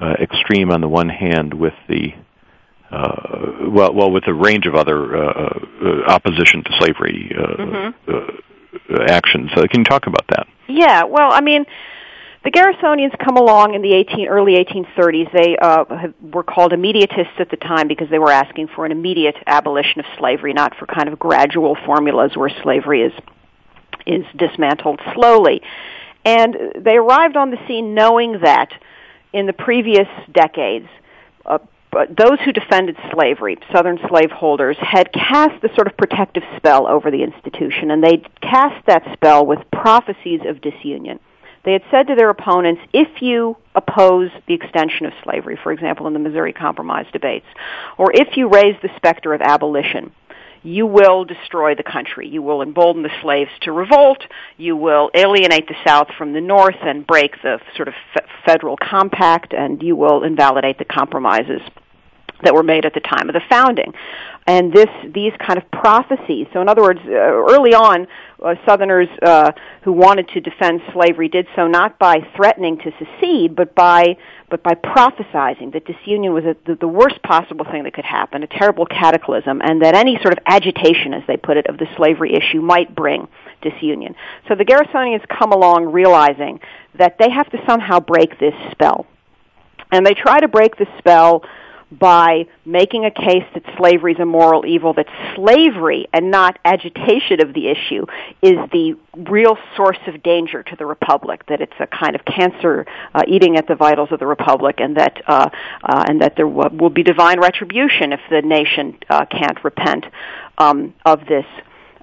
[0.00, 2.14] uh, extreme on the one hand with the
[2.90, 8.96] uh, well, well, with a range of other uh, uh, opposition to slavery mm-hmm.
[9.08, 9.50] actions.
[9.54, 10.46] can you talk about that?
[10.68, 11.04] Yeah.
[11.04, 11.64] Well, I mean,
[12.44, 15.32] the Garrisonians come along in the 18, early 1830s.
[15.32, 19.36] They uh, were called immediatists at the time because they were asking for an immediate
[19.46, 23.12] abolition of slavery, not for kind of gradual formulas where slavery is
[24.04, 25.62] is dismantled slowly.
[26.24, 28.72] And they arrived on the scene knowing that
[29.32, 30.88] in the previous decades,
[31.46, 31.58] uh,
[31.92, 37.22] those who defended slavery, Southern slaveholders, had cast the sort of protective spell over the
[37.22, 41.20] institution, and they cast that spell with prophecies of disunion.
[41.64, 46.06] They had said to their opponents, if you oppose the extension of slavery, for example,
[46.06, 47.46] in the Missouri Compromise debates,
[47.96, 50.12] or if you raise the specter of abolition,
[50.64, 52.28] you will destroy the country.
[52.28, 54.24] You will embolden the slaves to revolt.
[54.56, 57.94] You will alienate the South from the North and break the sort of
[58.46, 61.60] federal compact, and you will invalidate the compromises
[62.42, 63.92] that were made at the time of the founding.
[64.44, 66.48] And this, these kind of prophecies.
[66.52, 68.08] So, in other words, uh, early on,
[68.42, 69.52] uh, Southerners uh,
[69.82, 74.16] who wanted to defend slavery did so not by threatening to secede, but by
[74.50, 78.42] but by prophesizing that disunion was a, the, the worst possible thing that could happen,
[78.42, 81.86] a terrible cataclysm, and that any sort of agitation, as they put it, of the
[81.96, 83.28] slavery issue might bring
[83.62, 84.14] disunion.
[84.48, 86.60] So the Garrisonians come along realizing
[86.98, 89.06] that they have to somehow break this spell.
[89.90, 91.44] And they try to break the spell
[91.98, 97.42] by making a case that slavery is a moral evil, that slavery and not agitation
[97.42, 98.06] of the issue
[98.40, 98.96] is the
[99.30, 103.56] real source of danger to the republic, that it's a kind of cancer uh, eating
[103.56, 105.50] at the vitals of the republic, and that uh,
[105.82, 110.06] uh, and that there w- will be divine retribution if the nation uh, can't repent
[110.58, 111.46] um, of this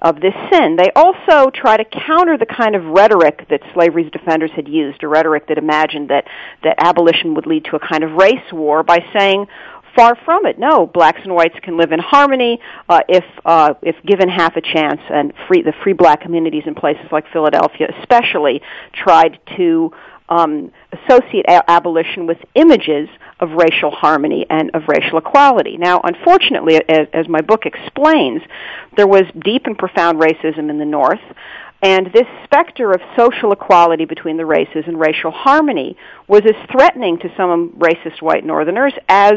[0.02, 0.76] of this sin.
[0.76, 5.08] They also try to counter the kind of rhetoric that slavery's defenders had used, a
[5.08, 6.24] rhetoric that imagined that,
[6.64, 9.46] that abolition would lead to a kind of race war by saying,
[9.96, 10.58] Far from it.
[10.58, 14.60] No, blacks and whites can live in harmony uh, if uh, if given half a
[14.60, 15.00] chance.
[15.10, 19.92] And free the free black communities in places like Philadelphia, especially, tried to
[20.28, 23.08] um, associate a- abolition with images
[23.40, 25.76] of racial harmony and of racial equality.
[25.76, 28.42] Now, unfortunately, as, as my book explains,
[28.96, 31.20] there was deep and profound racism in the North.
[31.82, 35.96] And this specter of social equality between the races and racial harmony
[36.28, 39.34] was as threatening to some racist white Northerners as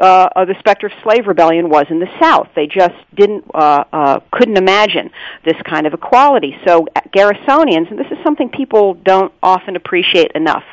[0.00, 2.48] uh, the specter of slave rebellion was in the South.
[2.54, 5.10] They just didn't, uh, uh, couldn't imagine
[5.44, 6.56] this kind of equality.
[6.66, 10.64] So Garrisonians, and this is something people don't often appreciate enough,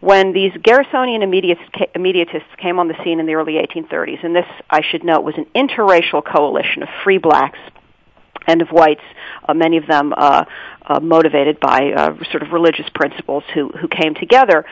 [0.00, 4.82] when these Garrisonian immediatists came on the scene in the early 1830s, and this, I
[4.82, 7.58] should note, was an interracial coalition of free blacks
[8.46, 9.02] and of whites,
[9.48, 10.44] uh, many of them uh,
[10.86, 14.64] uh, motivated by uh, sort of religious principles, who who came together.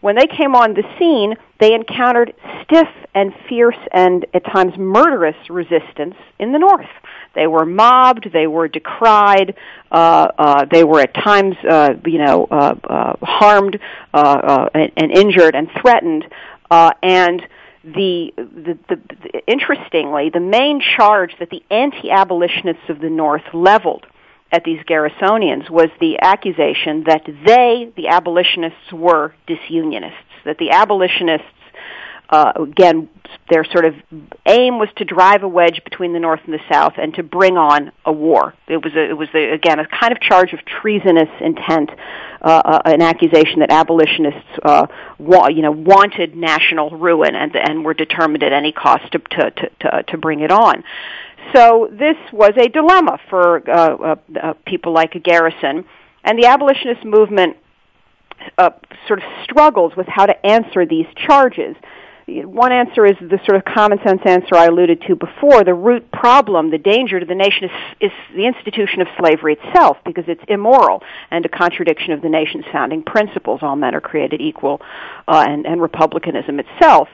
[0.00, 2.32] When they came on the scene, they encountered
[2.64, 6.88] stiff and fierce and at times murderous resistance in the North.
[7.34, 9.54] They were mobbed, they were decried,
[9.92, 13.78] uh, uh, they were at times, uh, you know, uh, uh, harmed
[14.14, 16.24] uh, uh, and, and injured and threatened,
[16.70, 17.42] uh, and
[17.84, 24.06] the, the, the, the interestingly, the main charge that the anti-abolitionists of the North leveled
[24.52, 30.14] at these Garrisonians was the accusation that they, the abolitionists, were disunionists.
[30.44, 31.46] That the abolitionists,
[32.28, 33.08] uh, again,
[33.48, 33.94] their sort of
[34.46, 37.56] aim was to drive a wedge between the North and the South and to bring
[37.56, 38.54] on a war.
[38.66, 41.90] It was, a, it was a, again a kind of charge of treasonous intent
[42.42, 44.86] uh, uh, an accusation that abolitionists, uh,
[45.18, 49.50] wa- you know, wanted national ruin and and were determined at any cost to to
[49.50, 50.82] to, to, to bring it on.
[51.54, 55.84] So this was a dilemma for uh, uh, uh, people like Garrison,
[56.24, 57.56] and the abolitionist movement
[58.58, 58.70] uh,
[59.06, 61.76] sort of struggles with how to answer these charges
[62.30, 65.64] one answer is the sort of common sense answer I alluded to before.
[65.64, 69.96] The root problem, the danger to the nation is, is the institution of slavery itself
[70.04, 73.60] because it's immoral and a contradiction of the nation's founding principles.
[73.62, 74.80] All men are created equal
[75.26, 77.08] uh, and, and republicanism itself.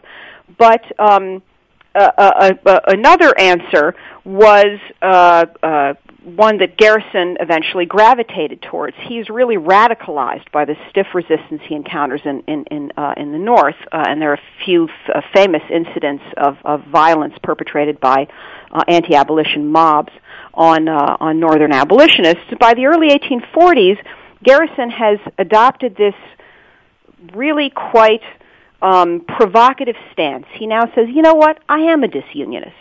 [0.59, 1.42] But um,
[1.96, 8.96] another answer was uh, uh, one that Garrison eventually gravitated towards.
[9.06, 13.38] He's really radicalized by the stiff resistance he encounters in in in, uh, in the
[13.38, 18.00] North, uh, and there are a few f- uh, famous incidents of, of violence perpetrated
[18.00, 18.26] by
[18.72, 20.12] uh, anti-abolition mobs
[20.52, 22.52] on uh, on Northern abolitionists.
[22.59, 23.98] By the early 1840s,
[24.42, 26.14] Garrison has adopted this
[27.32, 28.22] really quite
[28.83, 30.47] um, provocative stance.
[30.59, 31.59] He now says, "You know what?
[31.69, 32.73] I am a disunionist."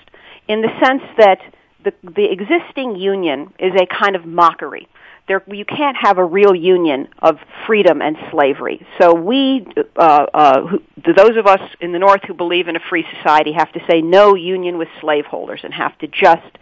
[0.48, 1.40] in the sense that
[1.84, 4.88] the, the existing union is a kind of mockery.
[5.28, 8.86] There, you can't have a real union of freedom and slavery.
[9.00, 12.80] So we, uh, uh, who, those of us in the North who believe in a
[12.80, 16.58] free society, have to say no union with slaveholders and have to just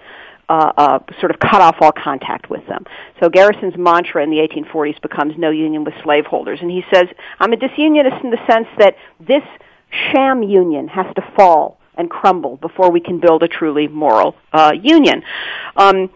[0.54, 2.86] uh, uh, sort of cut off all contact with them.
[3.20, 7.06] So Garrison's mantra in the 1840s becomes no union with slaveholders, and he says,
[7.40, 9.44] "I'm a disunionist in the sense that this
[10.12, 14.74] sham union has to fall and crumble before we can build a truly moral uh,
[14.80, 15.24] union.
[15.76, 16.10] Um,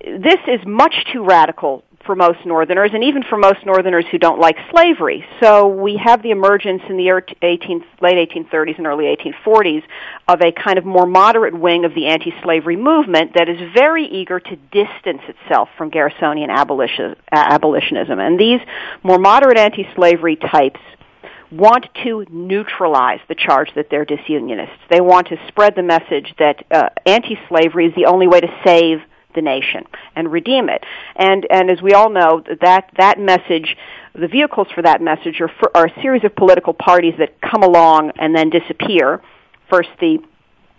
[0.00, 4.38] this is much too radical for most Northerners, and even for most Northerners who don't
[4.38, 5.24] like slavery.
[5.40, 9.82] So we have the emergence in the 18, late 1830s and early 1840s
[10.28, 14.40] of a kind of more moderate wing of the anti-slavery movement that is very eager
[14.40, 18.18] to distance itself from Garrisonian abolitionism.
[18.18, 18.60] And these
[19.02, 20.80] more moderate anti-slavery types
[21.50, 24.78] want to neutralize the charge that they're disunionists.
[24.90, 28.98] They want to spread the message that uh, anti-slavery is the only way to save
[29.34, 29.84] the nation
[30.16, 30.84] and redeem it.
[31.16, 33.76] And and as we all know, that that message,
[34.14, 37.62] the vehicles for that message are for, are a series of political parties that come
[37.62, 39.22] along and then disappear.
[39.70, 40.18] First the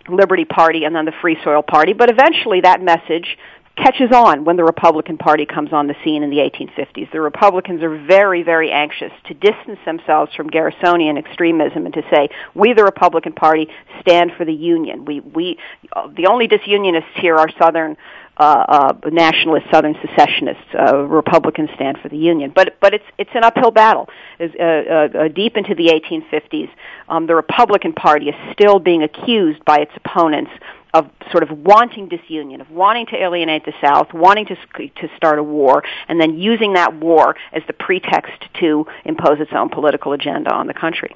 [0.08, 3.36] Liberty Party and then the Free Soil Party, but eventually that message
[3.76, 7.12] catches on when the Republican Party comes on the scene in the 1850s.
[7.12, 12.28] The Republicans are very, very anxious to distance themselves from Garrisonian extremism and to say,
[12.54, 13.68] we, the Republican Party,
[14.00, 15.04] stand for the Union.
[15.04, 15.58] We, we,
[15.92, 17.96] uh, the only disunionists here are Southern
[18.36, 20.64] uh, uh, nationalist Southern secessionists.
[20.74, 24.08] Uh, Republicans stand for the Union, but but it's it's an uphill battle.
[24.38, 26.68] Uh, uh, uh, deep into the 1850s,
[27.08, 30.50] um, the Republican Party is still being accused by its opponents
[30.92, 34.56] of sort of wanting disunion, of wanting to alienate the South, wanting to
[34.88, 39.52] to start a war, and then using that war as the pretext to impose its
[39.52, 41.14] own political agenda on the country.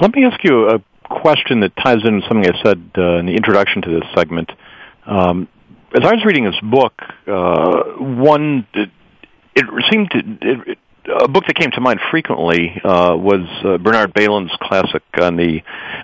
[0.00, 3.26] Let me ask you a question that ties in with something I said uh, in
[3.26, 4.50] the introduction to this segment.
[5.06, 5.48] Um,
[5.94, 6.94] as I was reading this book,
[7.26, 8.90] uh, one it,
[9.54, 14.14] it seemed to it, a book that came to mind frequently uh, was uh, Bernard
[14.14, 15.60] Bailyn's classic on the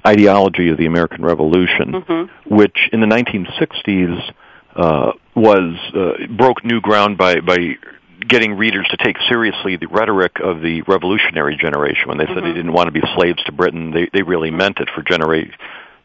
[0.06, 2.54] ideology of the American Revolution, mm-hmm.
[2.54, 4.32] which in the 1960s
[4.76, 7.76] uh, was uh, broke new ground by by
[8.28, 12.46] getting readers to take seriously the rhetoric of the revolutionary generation when they said Mm-hmm.
[12.46, 13.90] they didn't want to be slaves to Britain.
[13.90, 14.88] They they really meant it.
[14.94, 15.50] For genera-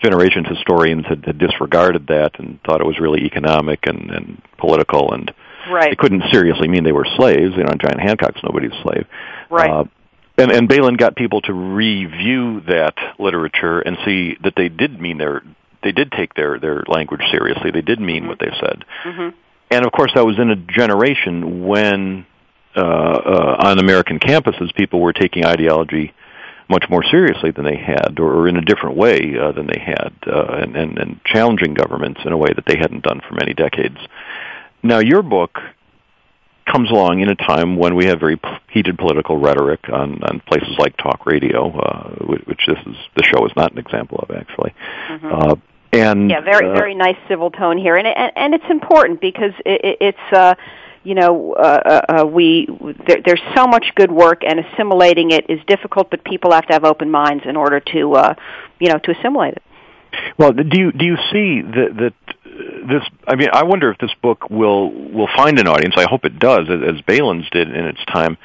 [0.04, 5.14] generations, historians had, had disregarded that and thought it was really economic and, and political,
[5.14, 5.32] and
[5.68, 5.92] Right.
[5.94, 7.54] it couldn't seriously mean they were slaves.
[7.58, 9.08] You know, John Hancock's nobody's slave.
[9.50, 9.70] Right.
[9.72, 9.86] Uh,
[10.38, 15.18] and, and Bailyn got people to review that literature and see that they did mean
[15.18, 15.42] their
[15.82, 17.72] they did take their their language seriously.
[17.72, 18.86] They did mean what they said.
[19.04, 19.30] hmm
[19.72, 22.26] And of course, that was in a generation when
[22.76, 26.14] uh, uh, on American campuses people were taking ideology
[26.70, 30.14] much more seriously than they had, or, in a different way uh, than they had,
[30.28, 33.54] uh, and, and, and challenging governments in a way that they hadn't done for many
[33.54, 33.98] decades.
[34.82, 35.60] Now, your book
[36.72, 38.40] comes along in a time when we have very
[38.72, 43.46] heated political rhetoric on, on places like talk radio, uh, which, this is the show
[43.46, 44.74] is not an example of, actually.
[45.24, 45.56] Uh,
[45.94, 49.54] and yeah, very uh, very nice civil tone here, and and, and it's important because
[49.66, 50.56] it, it, it's uh,
[51.06, 52.68] you know uh, uh, uh, we
[53.08, 56.74] there, there's so much good work, and assimilating it is difficult, but people have to
[56.74, 58.34] have open minds in order to uh,
[58.80, 59.64] you know to assimilate it.
[60.38, 62.14] Well, do you do you see that that
[62.46, 63.04] uh, this?
[63.28, 65.96] I mean, I wonder if this book will will find an audience.
[65.98, 68.38] I hope it does, as, Bailyn's did in its time,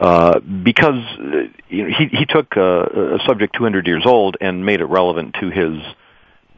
[0.00, 4.64] uh, because uh, you know, he he took a, a subject 200 years old and
[4.64, 5.82] made it relevant to his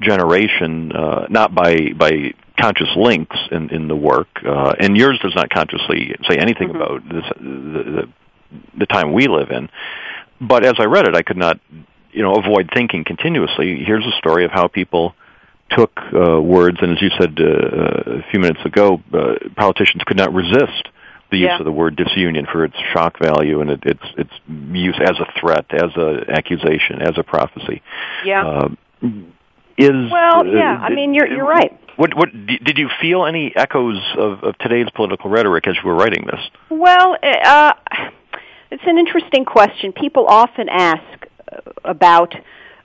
[0.01, 4.29] generation, uh, not by by conscious links in in the work.
[4.47, 8.09] Uh, and yours does not consciously say anything about this the, the
[8.79, 9.69] the time we live in.
[10.41, 11.61] But as I read it, I could not
[12.13, 13.83] you know avoid thinking continuously.
[13.85, 15.15] Here's a story of how people
[15.71, 20.17] took uh, words, and as you said uh, a few minutes ago, uh, politicians could
[20.17, 20.89] not resist
[21.31, 21.59] the use Yeah.
[21.61, 24.31] of the word disunion for its shock value and it, its its
[24.73, 27.83] use as a threat, as a accusation, as a prophecy.
[28.25, 28.45] Yeah.
[28.45, 28.69] Uh,
[29.77, 30.79] is well, uh, yeah.
[30.81, 31.77] I mean, you're you're right.
[31.97, 35.95] What what did you feel any echoes of, of today's political rhetoric as you were
[35.95, 36.41] writing this?
[36.71, 37.73] Well, uh,
[38.71, 39.93] it's an interesting question.
[39.93, 42.35] People often ask uh, about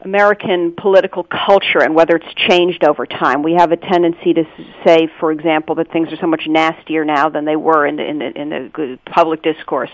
[0.05, 3.41] American political culture and whether it's changed over time.
[3.41, 4.43] We have a tendency to
[4.85, 8.07] say, for example, that things are so much nastier now than they were in the,
[8.07, 9.89] in the, in the public discourse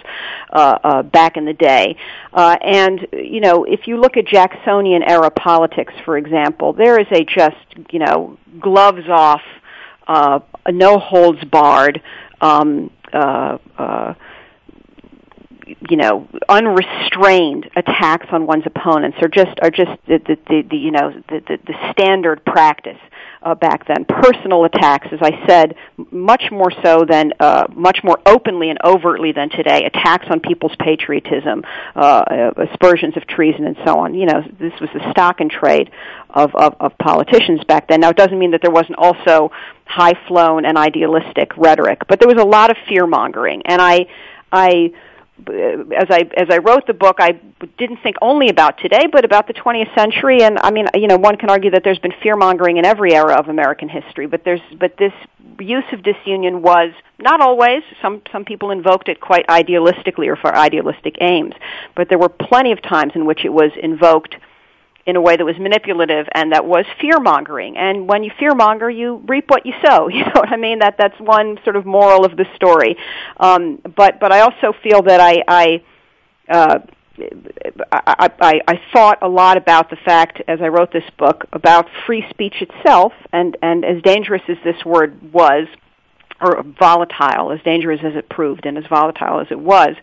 [0.51, 1.95] uh, uh, back in the day.
[2.33, 7.07] Uh, and you know, if you look at Jacksonian era politics, for example, there is
[7.11, 7.55] a just
[7.91, 9.41] you know gloves off,
[10.07, 12.01] uh, no holds barred.
[12.41, 14.13] Um, uh, uh,
[15.89, 20.77] you know unrestrained attacks on one's opponents are just are just the the, the, the
[20.77, 22.97] you know the, the the standard practice
[23.43, 24.05] uh, back then.
[24.05, 25.75] Personal attacks as i said
[26.11, 29.83] much more so than uh, much more openly and overtly than today.
[29.85, 31.63] Attacks on people's patriotism
[31.95, 34.13] uh, uh, aspersions of treason and so on.
[34.13, 35.91] You know this was the stock and trade
[36.29, 38.01] of, of of politicians back then.
[38.01, 39.51] Now it doesn't mean that there wasn't also
[39.91, 44.05] high flown and idealistic rhetoric but there was a lot of fear mongering and i
[44.51, 44.91] i
[45.47, 47.39] as I as I wrote the book, I
[47.77, 50.43] didn't think only about today, but about the 20th century.
[50.43, 53.13] And I mean, you know, one can argue that there's been fear mongering in every
[53.13, 55.13] era of American history, but there's but this
[55.59, 57.83] use of disunion was not always.
[58.01, 61.53] Some some people invoked it quite idealistically or for idealistic aims,
[61.95, 64.35] but there were plenty of times in which it was invoked
[65.05, 67.77] in a way that was manipulative and that was fear mongering.
[67.77, 70.09] And when you fear monger, you reap what you sow.
[70.21, 70.79] You know what I mean?
[70.79, 72.95] That that's one sort of moral of the story.
[73.37, 75.83] Um, but but I also feel that I I,
[76.47, 76.79] uh,
[77.91, 81.87] I I I thought a lot about the fact as I wrote this book about
[82.05, 85.67] free speech itself and and as dangerous as this word was
[86.41, 89.95] or volatile, as dangerous as it proved and as volatile as it was.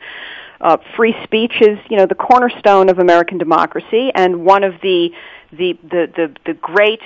[0.61, 5.11] Uh, free speech is, you know, the cornerstone of American democracy and one of the
[5.53, 7.01] the the the, the great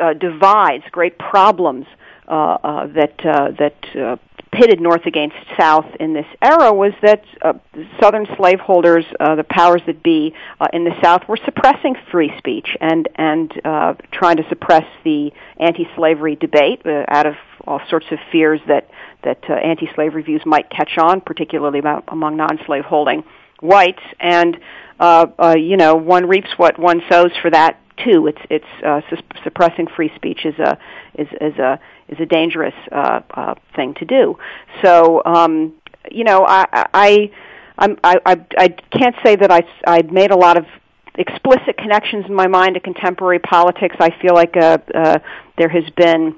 [0.00, 1.86] uh, divides, great problems
[2.28, 4.16] uh, uh, that uh, that uh,
[4.52, 7.54] pitted North against South in this era was that uh,
[8.00, 12.76] Southern slaveholders, uh, the powers that be uh, in the South, were suppressing free speech
[12.80, 17.34] and and uh, trying to suppress the anti-slavery debate uh, out of
[17.66, 18.88] all sorts of fears that
[19.24, 23.24] that uh, anti-slavery views might catch on, particularly about among non-slave holding
[23.60, 24.02] whites.
[24.20, 24.58] And
[25.00, 28.26] uh, uh, you know, one reaps what one sows for that too.
[28.26, 30.78] It's it's uh, sus- suppressing free speech is a
[31.14, 34.38] is is a is a dangerous uh, uh, thing to do.
[34.82, 35.74] So um,
[36.10, 37.30] you know, I I
[37.78, 40.66] I'm, I I I can't say that I I made a lot of
[41.14, 43.96] explicit connections in my mind to contemporary politics.
[44.00, 45.18] I feel like uh, uh,
[45.58, 46.34] there has been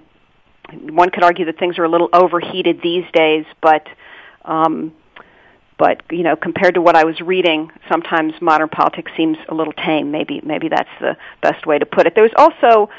[0.72, 3.86] one could argue that things are a little overheated these days, but
[4.44, 4.92] um,
[5.78, 9.72] but you know, compared to what I was reading, sometimes modern politics seems a little
[9.72, 10.10] tame.
[10.10, 12.14] Maybe maybe that's the best way to put it.
[12.14, 12.90] There was also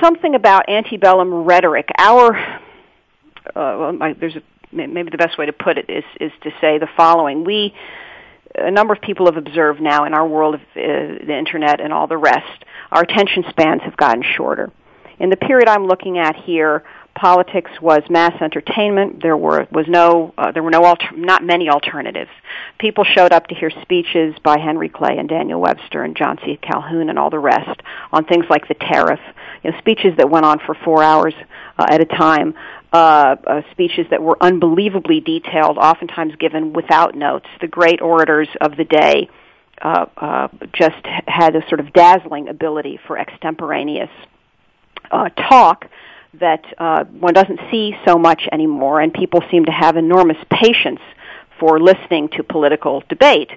[0.00, 1.88] something about antebellum rhetoric.
[1.98, 6.32] Our uh, well, my, there's a maybe the best way to put it is is
[6.42, 7.74] to say the following: we
[8.54, 11.92] a number of people have observed now in our world of uh, the internet and
[11.92, 14.70] all the rest, our attention spans have gotten shorter.
[15.18, 16.82] In the period I'm looking at here,
[17.16, 19.22] politics was mass entertainment.
[19.22, 22.30] There were was no uh, there were no alter- not many alternatives.
[22.78, 26.58] People showed up to hear speeches by Henry Clay and Daniel Webster and John C.
[26.60, 27.80] Calhoun and all the rest
[28.12, 29.20] on things like the tariff.
[29.62, 31.34] You know, speeches that went on for four hours
[31.78, 32.54] uh, at a time.
[32.92, 37.46] Uh, uh, speeches that were unbelievably detailed, oftentimes given without notes.
[37.60, 39.28] The great orators of the day
[39.82, 44.08] uh, uh, just had a sort of dazzling ability for extemporaneous
[45.10, 45.86] uh, talk
[46.34, 51.00] that uh, one doesn't see so much anymore, and people seem to have enormous patience
[51.58, 53.50] for listening to political debate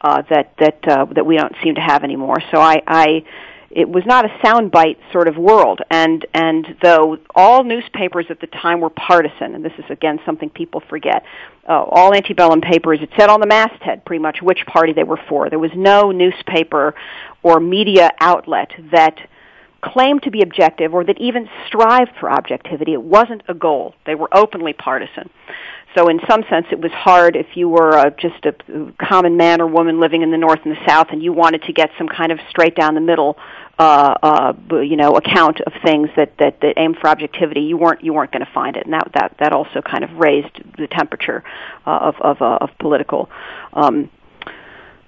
[0.00, 2.36] uh, that that uh, that we don't seem to have anymore.
[2.52, 3.24] So I, I
[3.70, 8.46] it was not a soundbite sort of world, and and though all newspapers at the
[8.46, 11.24] time were partisan, and this is again something people forget,
[11.68, 15.20] uh, all antebellum papers it said on the masthead pretty much which party they were
[15.28, 15.50] for.
[15.50, 16.94] There was no newspaper
[17.42, 19.18] or media outlet that
[19.92, 22.92] claimed to be objective or that even strived for objectivity.
[22.92, 23.94] It wasn't a goal.
[24.04, 25.30] They were openly partisan.
[25.96, 28.54] So in some sense, it was hard if you were uh, just a
[29.02, 31.72] common man or woman living in the North and the South, and you wanted to
[31.72, 33.38] get some kind of straight down the middle,
[33.78, 37.62] uh, uh, you know, account of things that that, that aimed for objectivity.
[37.62, 40.12] You weren't you weren't going to find it, and that that that also kind of
[40.18, 41.42] raised the temperature
[41.86, 43.30] uh, of of uh, of political.
[43.72, 44.10] Um,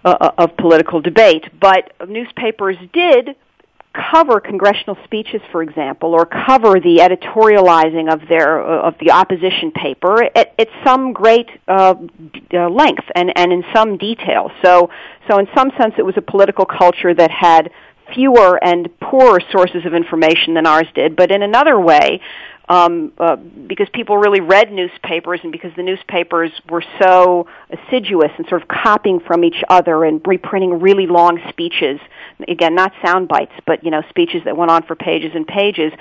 [0.05, 3.35] uh, of political debate, but newspapers did
[3.93, 9.71] cover congressional speeches, for example, or cover the editorializing of their uh, of the opposition
[9.73, 11.95] paper at, at some great uh,
[12.53, 14.51] uh, length and and in some detail.
[14.65, 14.91] So
[15.29, 17.71] so in some sense, it was a political culture that had
[18.15, 22.21] fewer and poorer sources of information than ours did, but in another way,
[22.69, 28.47] um, uh, because people really read newspapers and because the newspapers were so assiduous and
[28.49, 31.99] sort of copying from each other and reprinting really long speeches.
[32.47, 35.93] Again, not sound bites, but you know, speeches that went on for pages and pages.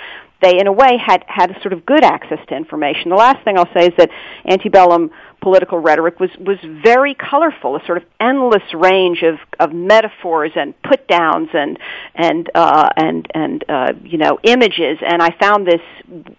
[0.42, 3.10] They, in a way, had had sort of good access to information.
[3.10, 4.12] The last thing I'll say is that
[4.46, 5.10] antebellum
[5.42, 10.80] political rhetoric was was very colorful, a sort of endless range of of metaphors and
[10.84, 11.80] put downs and
[12.14, 15.00] and uh, and and uh, you know images.
[15.02, 15.82] And I found this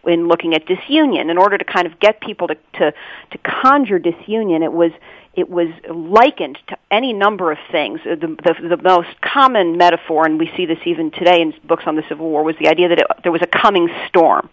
[0.07, 1.31] in looking at disunion.
[1.31, 2.93] In order to kind of get people to to
[3.31, 4.91] to conjure disunion, it was
[5.39, 8.01] it was likened to any number of things.
[8.05, 11.95] The, the, the most common metaphor, and we see this even today in books on
[11.95, 14.51] the Civil War, was the idea that it, there was a coming storm,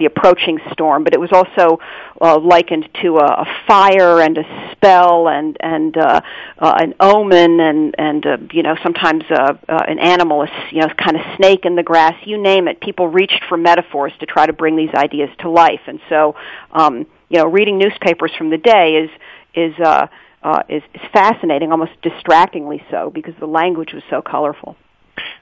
[0.00, 1.04] the approaching storm.
[1.04, 1.78] But it was also
[2.20, 6.20] uh, likened to a, a fire and a spell and and uh,
[6.58, 10.80] uh, an omen and and uh, you know sometimes uh, uh, an animal, a, you
[10.80, 12.14] know, kind of snake in the grass.
[12.24, 12.80] You name it.
[12.80, 15.82] People reached for metaphors to try to bring these ideas to life.
[15.86, 16.34] And so,
[16.72, 19.10] um, you know, reading newspapers from the day is
[19.54, 20.08] is uh,
[20.44, 24.76] uh, is, is fascinating, almost distractingly so, because the language was so colorful.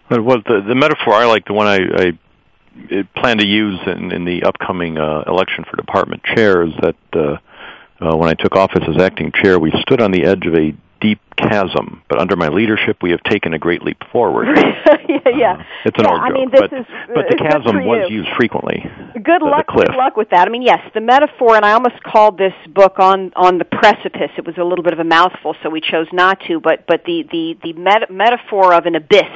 [0.09, 4.25] Well, the, the metaphor I like, the one I, I plan to use in, in
[4.25, 7.39] the upcoming uh, election for department chair, is that uh,
[8.01, 10.73] uh, when I took office as acting chair, we stood on the edge of a
[11.03, 14.47] deep chasm, but under my leadership, we have taken a great leap forward.
[14.57, 15.53] yeah, yeah.
[15.55, 17.85] Uh, it's an yeah, old I joke, mean, this but, is, but the uh, chasm
[17.85, 18.85] was used frequently.
[19.15, 19.67] Good the, luck.
[19.67, 20.47] The good luck with that.
[20.47, 24.31] I mean, yes, the metaphor, and I almost called this book on on the precipice.
[24.39, 26.61] It was a little bit of a mouthful, so we chose not to.
[26.61, 29.33] But but the the the met- metaphor of an abyss.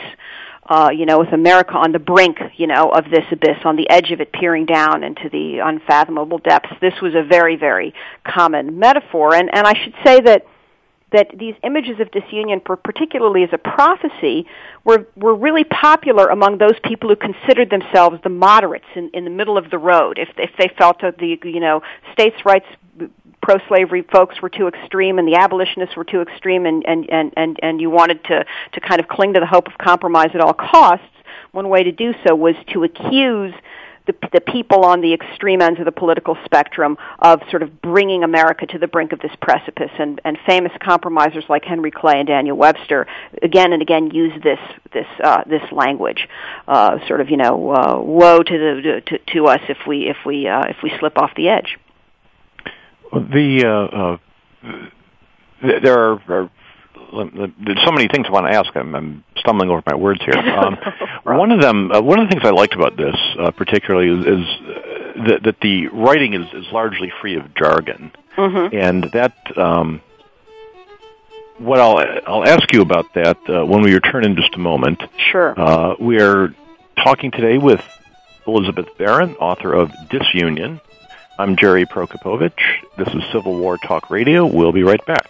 [0.69, 3.89] Uh, you know, with America on the brink, you know, of this abyss, on the
[3.89, 6.75] edge of it, peering down into the unfathomable depths.
[6.81, 7.95] This was a very, very
[8.25, 10.45] common metaphor, and and I should say that
[11.17, 14.47] that these images of disunion, particularly as a prophecy,
[14.85, 19.31] were, were really popular among those people who considered themselves the moderates in, in the
[19.31, 20.19] middle of the road.
[20.19, 22.67] If, if they felt that the you know states' rights
[23.43, 27.59] pro-slavery folks were too extreme and the abolitionists were too extreme, and and and and,
[27.63, 30.53] and you wanted to to kind of cling to the hope of compromise at all
[30.53, 31.07] costs,
[31.53, 33.55] one way to do so was to accuse
[34.07, 38.23] the, the people on the extreme ends of the political spectrum of sort of bringing
[38.23, 39.91] America to the brink of this precipice.
[39.99, 43.07] And, and famous compromisers like Henry Clay and Daniel Webster
[43.43, 44.59] again and again use this
[44.93, 46.29] this uh, this language,
[46.69, 50.17] uh, sort of you know, uh, woe to the to, to us if we if
[50.25, 51.79] we uh, if we slip off the edge.
[53.13, 54.89] The uh, uh,
[55.81, 56.51] there are, are
[57.13, 58.75] there's so many things I want to ask.
[58.77, 60.35] I'm, I'm stumbling over my words here.
[60.57, 60.79] Um,
[61.25, 64.27] one of them, uh, one of the things I liked about this, uh, particularly, is,
[64.27, 68.75] is uh, that, that the writing is, is largely free of jargon, mm-hmm.
[68.75, 69.35] and that.
[69.59, 70.01] Um,
[71.59, 75.03] what I'll I'll ask you about that uh, when we return in just a moment.
[75.31, 75.59] Sure.
[75.59, 76.55] Uh, we are
[76.97, 77.83] talking today with
[78.47, 80.81] Elizabeth Varon, author of Disunion,
[81.39, 82.53] I'm Jerry Prokopowicz.
[82.97, 84.47] This is Civil War Talk Radio.
[84.47, 85.29] We'll be right back.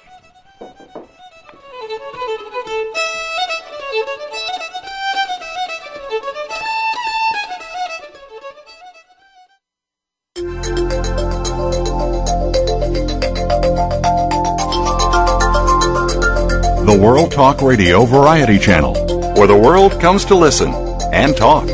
[16.99, 18.95] World Talk Radio Variety Channel,
[19.35, 20.73] where the world comes to listen
[21.13, 21.67] and talk.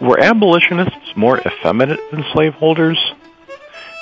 [0.00, 2.98] Were abolitionists more effeminate than slaveholders?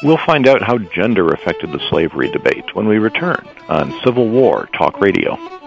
[0.04, 4.68] We'll find out how gender affected the slavery debate when we return on Civil War
[4.76, 5.61] Talk Radio.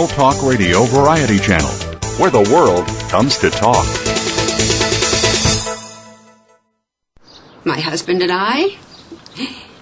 [0.00, 1.68] World Talk Radio Variety Channel,
[2.16, 3.84] where the world comes to talk.
[7.66, 8.78] My husband and I,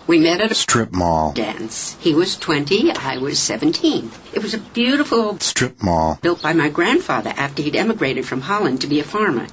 [0.08, 1.96] we met at a strip mall dance.
[2.00, 4.10] He was 20, I was 17.
[4.32, 8.80] It was a beautiful strip mall built by my grandfather after he'd emigrated from Holland
[8.80, 9.46] to be a farmer.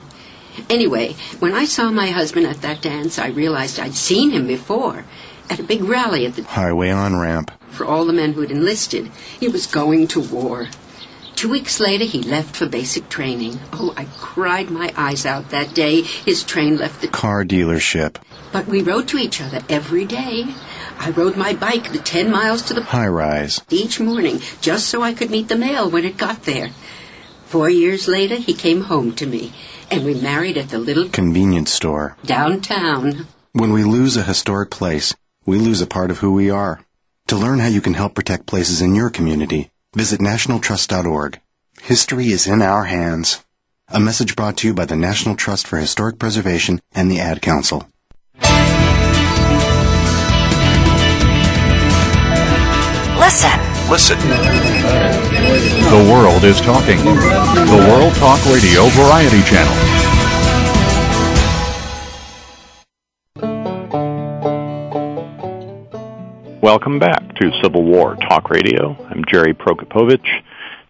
[0.68, 5.06] Anyway, when I saw my husband at that dance, I realized I'd seen him before
[5.48, 8.52] at a big rally at the highway on ramp for all the men who had
[8.52, 9.12] enlisted.
[9.40, 10.70] He was going to war.
[11.36, 13.60] Two weeks later, he left for basic training.
[13.74, 16.02] Oh, I cried my eyes out that day.
[16.02, 18.16] His train left the car dealership.
[18.54, 20.56] But we rode to each other every day.
[20.98, 25.02] I rode my bike the ten miles to the high rise each morning just so
[25.02, 26.70] I could meet the mail when it got there.
[27.48, 29.54] Four years later, he came home to me,
[29.92, 33.28] and we married at the little convenience store downtown.
[33.52, 35.14] When we lose a historic place,
[35.46, 36.85] we lose a part of who we are.
[37.30, 41.42] To learn how you can help protect places in your community, visit nationaltrust.org.
[41.82, 43.44] History is in our hands.
[43.88, 47.42] A message brought to you by the National Trust for Historic Preservation and the Ad
[47.42, 47.88] Council.
[53.18, 53.58] Listen.
[53.90, 54.20] Listen.
[55.90, 56.98] The world is talking.
[57.00, 60.05] The World Talk Radio Variety Channel.
[66.66, 68.98] Welcome back to Civil War Talk Radio.
[69.08, 70.26] I'm Jerry Prokopowicz,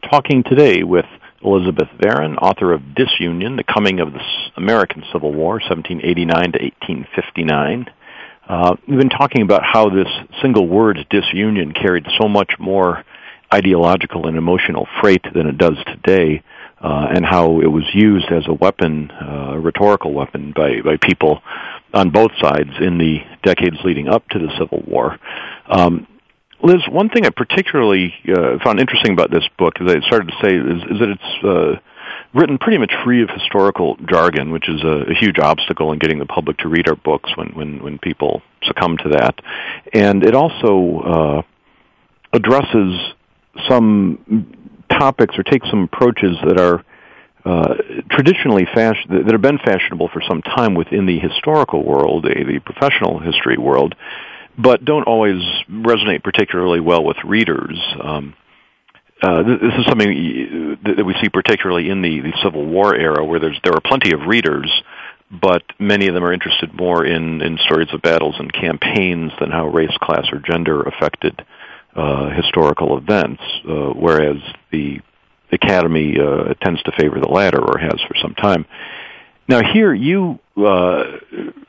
[0.09, 1.03] talking today with
[1.43, 4.21] Elizabeth Varon, author of Disunion, The Coming of the
[4.55, 7.88] American Civil War, 1789 to 1859.
[8.47, 10.07] Uh, we've been talking about how this
[10.41, 13.03] single word, disunion, carried so much more
[13.53, 16.41] ideological and emotional freight than it does today,
[16.80, 20.95] uh, and how it was used as a weapon, uh, a rhetorical weapon, by, by
[20.95, 21.41] people
[21.93, 25.17] on both sides in the decades leading up to the Civil War.
[25.68, 26.07] Um,
[26.63, 30.38] Liz, one thing I particularly uh, found interesting about this book, as I started to
[30.41, 31.80] say, is, is that it's uh,
[32.34, 36.20] written pretty much free of historical jargon, which is a, a, huge obstacle in getting
[36.20, 39.36] the public to read our books when, when, when people succumb to that.
[39.93, 41.41] And it also uh,
[42.34, 43.13] addresses
[43.70, 44.57] some
[44.89, 46.84] topics or takes some approaches that are
[47.45, 47.76] uh,
[48.09, 53.20] traditionally fashion that have been fashionable for some time within the historical world, the professional
[53.20, 53.93] history world,
[54.58, 57.80] but don't always resonate particularly well with readers.
[58.01, 58.34] Um,
[59.22, 63.39] uh, this is something that we see particularly in the, the Civil War era, where
[63.39, 64.70] there are plenty of readers,
[65.32, 69.51] but many of them are interested more in, in stories of battles and campaigns than
[69.51, 71.43] how race, class, or gender affected
[71.95, 73.41] uh, historical events.
[73.68, 74.38] Uh, whereas
[74.72, 74.99] the
[75.51, 78.66] Academy uh, tends to favor the latter, or has for some time.
[79.47, 81.03] Now, here you uh,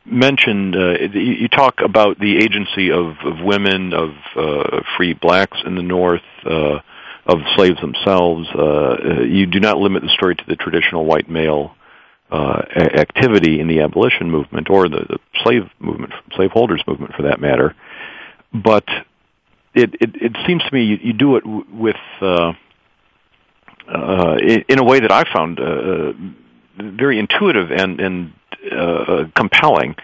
[0.06, 5.74] mentioned uh, you talk about the agency of, of women, of uh, free blacks in
[5.74, 6.78] the North, uh,
[7.26, 8.48] of slaves themselves.
[8.54, 11.74] Uh, you do not limit the story to the traditional white male
[12.30, 17.40] uh, activity in the abolition movement or the, the slave movement, slaveholders movement, for that
[17.40, 17.74] matter.
[18.54, 18.84] But
[19.74, 22.52] it, it, it seems to me you, you do it with uh,
[23.86, 26.12] uh, in, in a way that I found uh,
[26.76, 28.32] very intuitive and and
[28.70, 29.94] uh, compelling.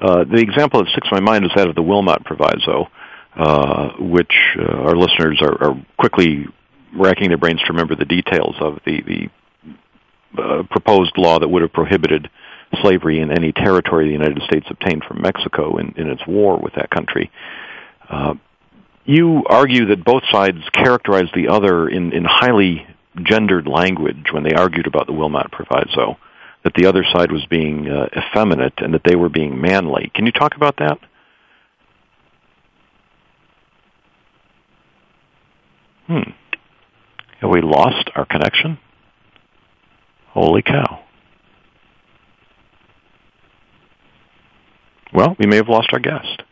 [0.00, 2.88] Uh, the example that sticks in my mind is that of the Wilmot Proviso,
[3.36, 6.46] uh, which uh, our listeners are, are quickly
[6.96, 11.62] racking their brains to remember the details of the the uh, proposed law that would
[11.62, 12.30] have prohibited
[12.82, 16.74] slavery in any territory the United States obtained from Mexico in, in its war with
[16.74, 17.30] that country.
[18.08, 18.34] Uh,
[19.04, 22.86] you argue that both sides characterized the other in, in highly
[23.24, 26.16] gendered language when they argued about the Wilmot Proviso,
[26.64, 30.10] that the other side was being uh, effeminate and that they were being manly.
[30.14, 30.98] Can you talk about that?
[36.06, 36.30] Hmm.
[37.40, 38.78] Have we lost our connection?
[40.28, 41.04] Holy cow.
[45.12, 46.42] Well, we may have lost our guest.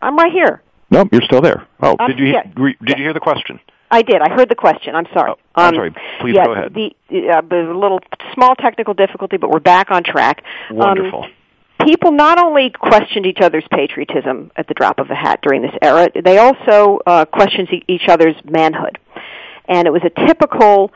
[0.00, 0.62] I'm right here.
[0.90, 1.66] Nope, you're still there.
[1.80, 2.42] Oh, Um, did you yeah.
[2.44, 3.58] did you hear the question?
[3.92, 4.20] I did.
[4.22, 4.94] I heard the question.
[4.96, 5.32] I'm sorry.
[5.32, 5.94] Oh, I'm Um, sorry.
[6.20, 6.74] Please yeah, go ahead.
[6.74, 6.94] The,
[7.30, 8.00] uh, there's a little
[8.34, 10.42] small technical difficulty, but we're back on track.
[10.70, 11.26] Um, Wonderful.
[11.86, 15.74] people not only questioned each other's patriotism at the drop of a hat during this
[15.82, 18.98] era, they also uh, questioned e- each other's manhood.
[19.68, 20.90] And it was a typical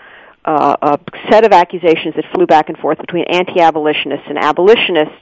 [0.46, 0.96] uh, uh,
[1.30, 5.14] set of accusations that flew back and forth between anti-abolitionists and abolitionists,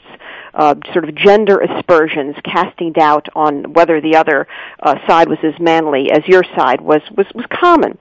[0.54, 4.46] uh, sort of gender aspersions, casting doubt on whether the other
[4.80, 7.98] uh, side was as manly as your side was was was common.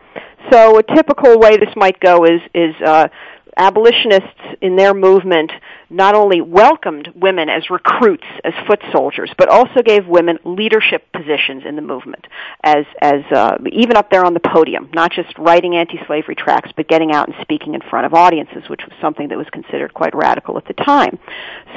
[0.51, 3.07] So a typical way this might go is is uh,
[3.57, 5.51] abolitionists in their movement
[5.89, 11.63] not only welcomed women as recruits, as foot soldiers, but also gave women leadership positions
[11.65, 12.25] in the movement,
[12.63, 16.87] as as uh, even up there on the podium, not just writing anti-slavery tracts, but
[16.87, 20.15] getting out and speaking in front of audiences, which was something that was considered quite
[20.15, 21.19] radical at the time.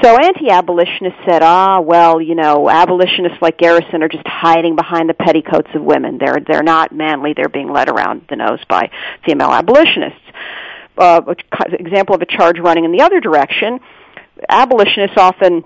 [0.03, 5.15] So anti-abolitionists said, ah, well, you know, abolitionists like Garrison are just hiding behind the
[5.15, 6.19] petticoats of women.
[6.19, 7.35] They're they're not manly.
[7.35, 8.91] They're being led around the nose by
[9.25, 10.21] female abolitionists
[10.97, 11.21] uh,
[11.73, 13.81] example of a charge running in the other direction,
[14.49, 15.65] abolitionists often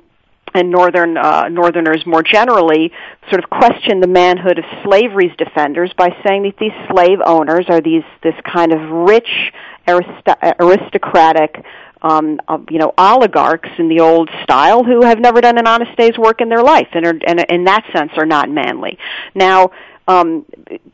[0.55, 2.93] and northern uh, northerners more generally
[3.31, 7.81] sort of question the manhood of slavery's defenders by saying that these slave owners are
[7.81, 9.53] these this kind of rich
[9.87, 11.65] aristo- aristocratic
[12.03, 15.97] um, uh, you know oligarchs in the old style who have never done an honest
[15.97, 18.99] day's work in their life and are and in that sense are not manly.
[19.35, 19.71] Now
[20.09, 20.45] um,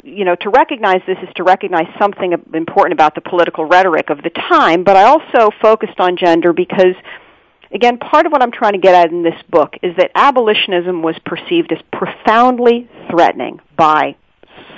[0.02, 4.22] you know, to recognize this is to recognize something important about the political rhetoric of
[4.22, 6.94] the time, but I also focused on gender because,
[7.72, 11.02] again, part of what I'm trying to get at in this book is that abolitionism
[11.02, 14.16] was perceived as profoundly threatening by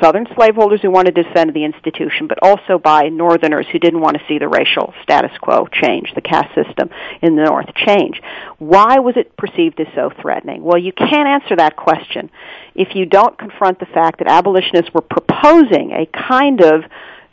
[0.00, 4.16] Southern slaveholders who wanted to defend the institution, but also by Northerners who didn't want
[4.16, 6.90] to see the racial status quo change, the caste system
[7.22, 8.20] in the North change.
[8.58, 10.62] Why was it perceived as so threatening?
[10.62, 12.30] Well, you can't answer that question
[12.74, 16.84] if you don't confront the fact that abolitionists were proposing a kind of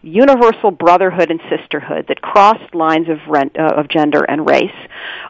[0.02, 4.76] universal brotherhood and sisterhood that crossed lines of, rent, uh, of gender and race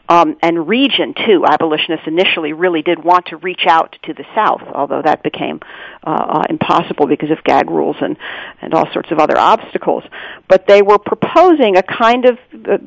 [0.09, 1.45] um, and region too.
[1.45, 5.59] Abolitionists initially really did want to reach out to the South, although that became
[6.05, 8.17] uh, uh, impossible because of gag rules and
[8.61, 10.03] and all sorts of other obstacles.
[10.47, 12.77] But they were proposing a kind of uh,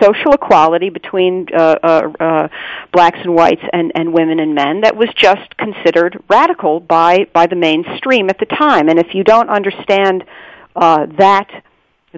[0.00, 2.48] social equality between uh, uh, uh,
[2.92, 7.46] blacks and whites and and women and men that was just considered radical by by
[7.46, 8.88] the mainstream at the time.
[8.88, 10.24] And if you don't understand
[10.74, 11.48] uh, that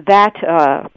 [0.07, 0.87] that uh,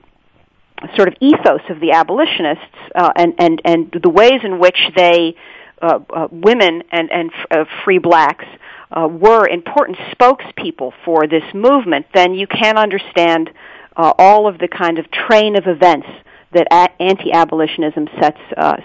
[0.97, 5.35] sort of ethos of the abolitionists uh, and and and the ways in which they
[5.81, 8.45] uh, uh, women and and uh, free blacks
[8.91, 13.51] uh, were important spokespeople for this movement, then you can understand
[13.97, 16.09] uh, all of the kind of train of events
[16.53, 18.41] that a- anti-abolitionism sets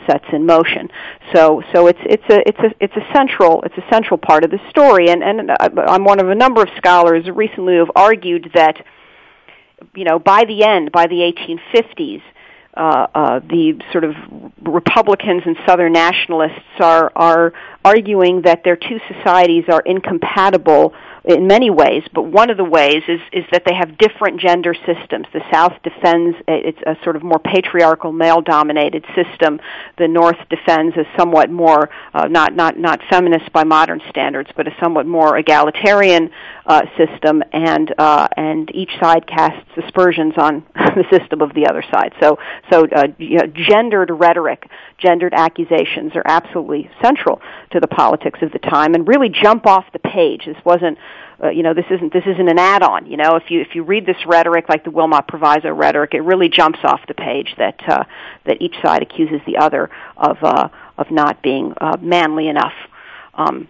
[0.05, 0.89] sets in motion.
[1.33, 4.51] So so it's it's a it's a it's a central it's a central part of
[4.51, 5.09] the story.
[5.09, 8.75] And and I'm one of a number of scholars recently who have argued that
[9.95, 12.21] you know by the end by the 1850s.
[12.75, 14.15] Uh, uh, the sort of
[14.63, 17.53] Republicans and Southern nationalists are are
[17.85, 20.91] arguing that their two societies are incompatible
[21.25, 24.73] in many ways, but one of the ways is is that they have different gender
[24.73, 25.25] systems.
[25.31, 29.61] The South defends it's a sort of more patriarchal, male-dominated system.
[29.97, 34.67] The North defends a somewhat more uh, not not not feminist by modern standards, but
[34.67, 36.29] a somewhat more egalitarian
[36.65, 41.83] uh, system, and uh, and each side casts aspersions on the system of the other
[41.89, 42.11] side.
[42.21, 42.37] So
[42.69, 44.67] so uh, you know, gendered rhetoric,
[44.97, 49.85] gendered accusations are absolutely central to the politics of the time, and really jump off
[49.93, 50.43] the page.
[50.45, 50.97] This wasn't
[51.43, 53.83] uh, you know this isn't this isn't an add-on you know if you if you
[53.83, 57.79] read this rhetoric like the Wilmot Proviso rhetoric it really jumps off the page that
[57.87, 58.03] uh,
[58.45, 62.73] that each side accuses the other of uh, of not being uh, manly enough
[63.33, 63.67] um,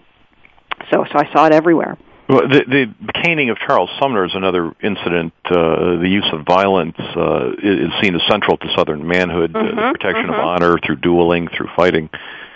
[0.91, 1.97] so so I saw it everywhere
[2.29, 2.63] well, the,
[3.03, 5.33] the caning of Charles Sumner is another incident.
[5.43, 9.91] Uh, the use of violence uh, is seen as central to Southern manhood, mm-hmm, uh,
[9.91, 10.39] the protection mm-hmm.
[10.39, 12.09] of honor through dueling, through fighting.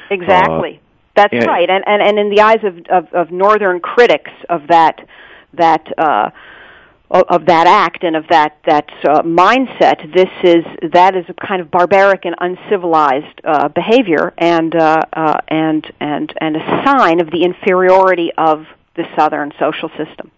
[0.10, 0.80] Exactly.
[1.18, 4.68] That's and, right, and, and and in the eyes of, of, of northern critics of
[4.68, 5.06] that
[5.54, 6.30] that uh,
[7.10, 11.60] of that act and of that that uh, mindset, this is that is a kind
[11.62, 17.32] of barbaric and uncivilized uh, behavior, and uh, uh, and and and a sign of
[17.32, 18.66] the inferiority of
[18.96, 20.32] the southern social system.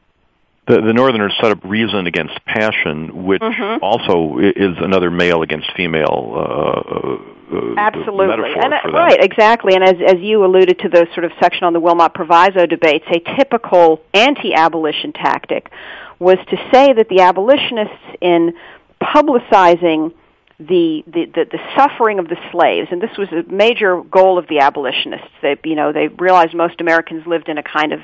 [0.68, 3.84] The, the Northerners set up reason against passion, which mm-hmm.
[3.84, 7.20] also is another male against female
[7.52, 8.54] uh, absolutely.
[8.62, 9.76] And, uh, right exactly.
[9.76, 13.06] And as as you alluded to the sort of section on the Wilmot Proviso debates
[13.10, 15.72] a typical anti-abolition tactic
[16.20, 18.54] was to say that the abolitionists in
[19.02, 20.14] publicizing
[20.60, 24.48] the, the, the, the suffering of the slaves, and this was a major goal of
[24.50, 25.32] the abolitionists.
[25.42, 28.02] They, you know, they realized most Americans lived in a kind of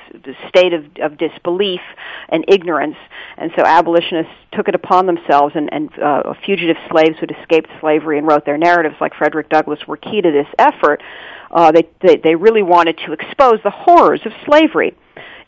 [0.47, 1.81] state of, of disbelief
[2.29, 2.95] and ignorance,
[3.37, 7.69] and so abolitionists took it upon themselves, and, and uh, fugitive slaves who had escaped
[7.81, 11.03] slavery and wrote their narratives, like Frederick Douglass, were key to this effort.
[11.51, 14.95] Uh, they, they, they really wanted to expose the horrors of slavery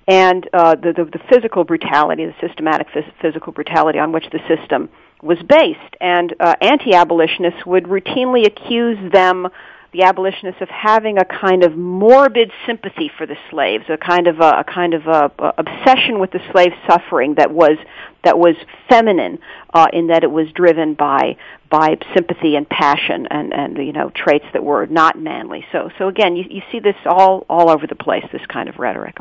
[0.09, 4.39] and uh, the, the, the physical brutality, the systematic phys- physical brutality on which the
[4.47, 4.89] system
[5.21, 5.95] was based.
[5.99, 9.47] And uh, anti-abolitionists would routinely accuse them,
[9.93, 14.39] the abolitionists, of having a kind of morbid sympathy for the slaves, a kind of
[14.39, 17.77] a, a kind of a, a obsession with the slave suffering that was
[18.23, 18.55] that was
[18.89, 19.39] feminine
[19.73, 21.37] uh, in that it was driven by
[21.69, 25.65] by sympathy and passion and and you know traits that were not manly.
[25.71, 28.25] So so again, you, you see this all all over the place.
[28.31, 29.17] This kind of rhetoric.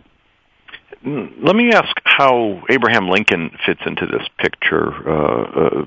[1.04, 4.92] Let me ask how Abraham Lincoln fits into this picture.
[5.08, 5.86] Uh, uh,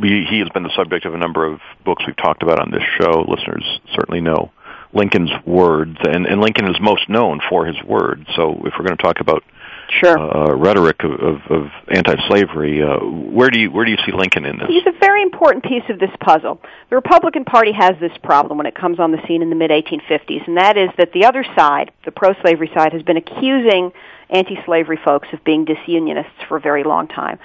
[0.00, 2.70] he, he has been the subject of a number of books we've talked about on
[2.70, 3.24] this show.
[3.28, 4.50] Listeners certainly know
[4.92, 8.26] Lincoln's words, and, and Lincoln is most known for his words.
[8.36, 9.44] So, if we're going to talk about
[9.90, 10.18] sure.
[10.18, 14.44] uh, rhetoric of, of, of anti-slavery, uh, where do you where do you see Lincoln
[14.44, 14.68] in this?
[14.68, 16.60] He's a very important piece of this puzzle.
[16.90, 19.70] The Republican Party has this problem when it comes on the scene in the mid
[19.70, 23.92] 1850s, and that is that the other side, the pro-slavery side, has been accusing
[24.30, 27.38] anti-slavery folks of being disunionists for a very long time.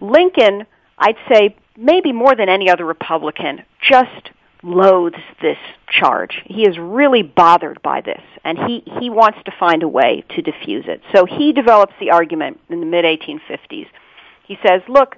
[0.00, 0.66] Lincoln,
[0.98, 4.30] I'd say, maybe more than any other Republican, just
[4.62, 6.42] loathes this charge.
[6.46, 10.42] He is really bothered by this, and he, he wants to find a way to
[10.42, 11.02] diffuse it.
[11.14, 13.86] So he develops the argument in the mid 1850s.
[14.46, 15.16] He says, look,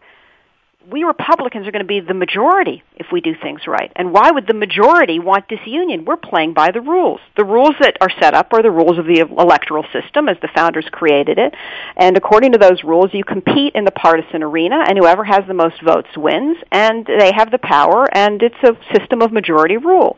[0.90, 3.92] we Republicans are going to be the majority if we do things right.
[3.94, 6.04] And why would the majority want disunion?
[6.04, 7.20] We're playing by the rules.
[7.36, 10.48] The rules that are set up are the rules of the electoral system as the
[10.54, 11.54] founders created it.
[11.96, 15.54] And according to those rules, you compete in the partisan arena and whoever has the
[15.54, 20.16] most votes wins and they have the power and it's a system of majority rule.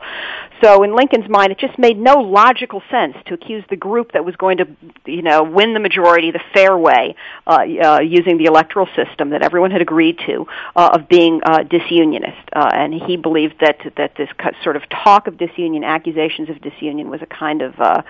[0.63, 4.23] So in Lincoln's mind, it just made no logical sense to accuse the group that
[4.23, 4.67] was going to,
[5.05, 7.15] you know, win the majority the fair way
[7.47, 10.45] uh, uh, using the electoral system that everyone had agreed to
[10.75, 12.43] uh, of being uh, disunionist.
[12.53, 14.29] Uh, and he believed that that this
[14.63, 18.01] sort of talk of disunion, accusations of disunion, was a kind of uh,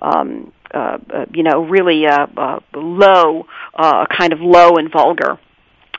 [0.00, 5.38] um, uh, uh, you know, really uh, uh, low, uh, kind of low and vulgar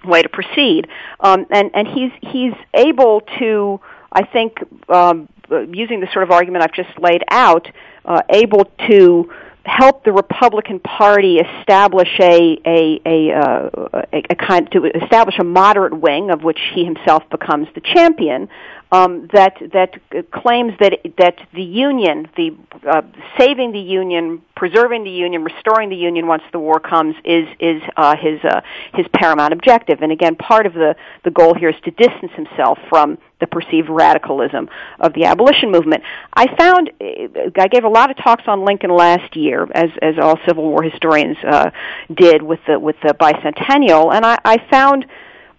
[0.04, 0.88] way to proceed.
[1.20, 3.80] Um, and and he's he's able to,
[4.12, 4.60] I think,
[4.90, 7.68] um, using the sort of argument I've just laid out,
[8.04, 9.32] uh, able to
[9.66, 13.70] help the Republican Party establish a a a, uh,
[14.14, 18.48] a, a kind to establish a moderate wing of which he himself becomes the champion
[18.92, 19.96] um, that that
[20.32, 22.56] claims that that the union, the
[22.88, 23.02] uh,
[23.38, 27.82] saving the union, preserving the union, restoring the union once the war comes is is
[27.98, 28.62] uh, his uh,
[28.94, 30.02] his paramount objective.
[30.02, 33.90] And again, part of the the goal here is to distance himself from the perceived
[33.90, 34.70] radicalism
[35.00, 36.04] of the abolition movement.
[36.34, 40.38] I found I gave a lot of talks on Lincoln last year, as as all
[40.48, 41.72] Civil War historians uh,
[42.14, 45.06] did with the with the bicentennial, and I, I found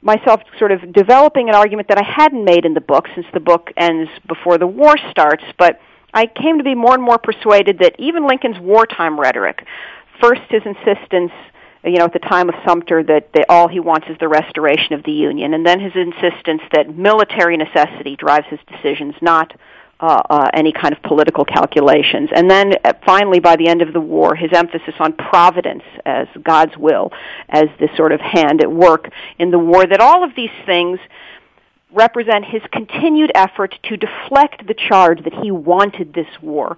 [0.07, 3.41] myself sort of developing an argument that I hadn't made in the book since the
[3.41, 5.81] book ends before the war starts, but
[6.15, 9.67] I came to be more and more persuaded that even Lincoln's wartime rhetoric,
[10.21, 11.33] first his insistence
[11.85, 14.95] you know, at the time of Sumter, that, that all he wants is the restoration
[14.95, 19.55] of the Union, and then his insistence that military necessity drives his decisions, not
[19.99, 22.29] uh, uh, any kind of political calculations.
[22.35, 26.27] And then uh, finally, by the end of the war, his emphasis on providence as
[26.43, 27.13] God's will,
[27.49, 30.99] as this sort of hand at work in the war, that all of these things
[31.93, 36.77] represent his continued effort to deflect the charge that he wanted this war.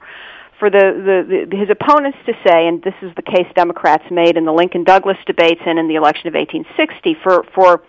[0.60, 4.36] For the, the, the his opponents to say, and this is the case Democrats made
[4.36, 7.82] in the Lincoln Douglas debates and in the election of 1860, for for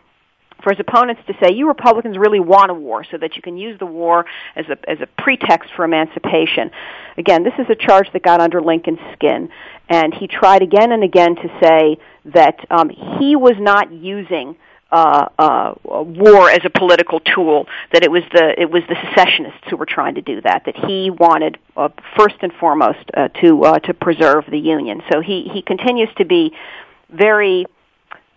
[0.64, 3.58] for his opponents to say, you Republicans really want a war so that you can
[3.58, 6.72] use the war as a, as a pretext for emancipation.
[7.18, 9.50] Again, this is a charge that got under Lincoln's skin.
[9.90, 14.56] And he tried again and again to say that um, he was not using
[14.92, 17.68] uh, uh, war as a political tool.
[17.94, 20.64] That it was the it was the secessionists who were trying to do that.
[20.66, 25.02] That he wanted uh, first and foremost uh, to uh, to preserve the Union.
[25.12, 26.54] So he he continues to be
[27.10, 27.66] very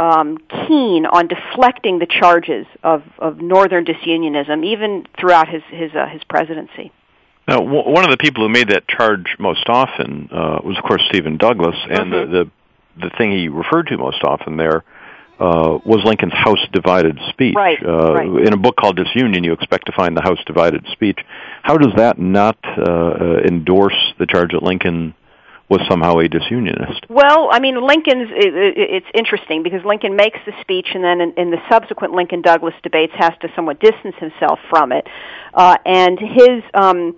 [0.03, 6.07] um, keen on deflecting the charges of, of northern disunionism, even throughout his his, uh,
[6.09, 6.90] his presidency.
[7.46, 10.84] Now, w- one of the people who made that charge most often uh, was, of
[10.84, 12.32] course, Stephen Douglas, and mm-hmm.
[12.32, 12.50] the, the
[13.05, 14.84] the thing he referred to most often there
[15.38, 17.55] uh, was Lincoln's House divided speech.
[17.55, 18.46] Right, uh, right.
[18.46, 21.20] In a book called Disunion, you expect to find the House divided speech.
[21.62, 25.14] How does that not uh, uh, endorse the charge that Lincoln
[25.72, 27.08] was somehow a disunionist?
[27.08, 28.28] Well, I mean, Lincoln's.
[28.30, 32.12] It, it, it's interesting because Lincoln makes the speech, and then in, in the subsequent
[32.12, 35.06] Lincoln-Douglas debates, has to somewhat distance himself from it.
[35.54, 37.16] Uh, and his um,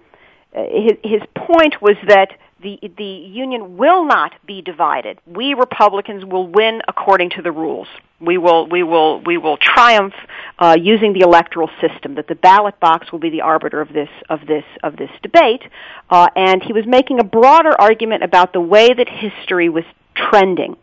[0.55, 2.30] his his point was that
[2.64, 5.18] the the union will not be divided.
[5.26, 7.86] We Republicans will win according to the rules.
[8.20, 10.14] We will we will we will triumph
[10.58, 12.16] uh, using the electoral system.
[12.16, 15.62] That the ballot box will be the arbiter of this of this of this debate.
[16.10, 19.84] Uh, and he was making a broader argument about the way that history was
[20.16, 20.76] trending.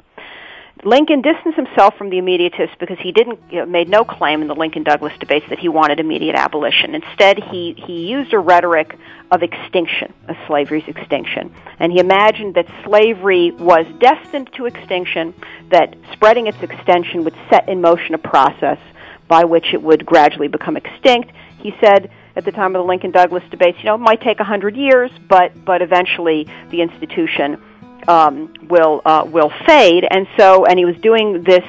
[0.84, 4.48] Lincoln distanced himself from the immediatists because he didn't you know, made no claim in
[4.48, 6.96] the Lincoln Douglas debates that he wanted immediate abolition.
[6.96, 8.98] Instead, he he used a rhetoric
[9.30, 15.36] of extinction, of slavery's extinction, and he imagined that slavery was destined to extinction,
[15.70, 18.80] that spreading its extension would set in motion a process
[19.28, 21.32] by which it would gradually become extinct.
[21.60, 24.40] He said at the time of the Lincoln Douglas debates, you know, it might take
[24.40, 27.62] a hundred years, but but eventually the institution
[28.08, 31.64] um, will uh, will fade, and so and he was doing this,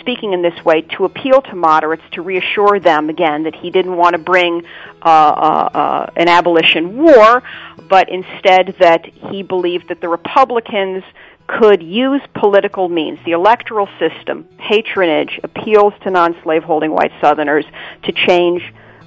[0.00, 3.96] speaking in this way to appeal to moderates to reassure them again that he didn't
[3.96, 4.64] want to bring
[5.02, 7.42] uh, uh, uh, an abolition war,
[7.88, 11.04] but instead that he believed that the Republicans
[11.46, 17.66] could use political means, the electoral system, patronage, appeals to non-slaveholding white Southerners
[18.04, 18.62] to change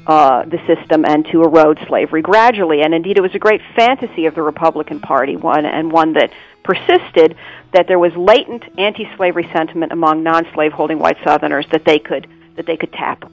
[0.07, 2.82] uh, the system and to erode slavery gradually.
[2.82, 6.32] And indeed, it was a great fantasy of the Republican Party, one and one that
[6.66, 7.38] persisted
[7.72, 12.78] that there was latent anti-slavery sentiment among non-slaveholding white Southerners that they could that they
[12.78, 13.32] could tap.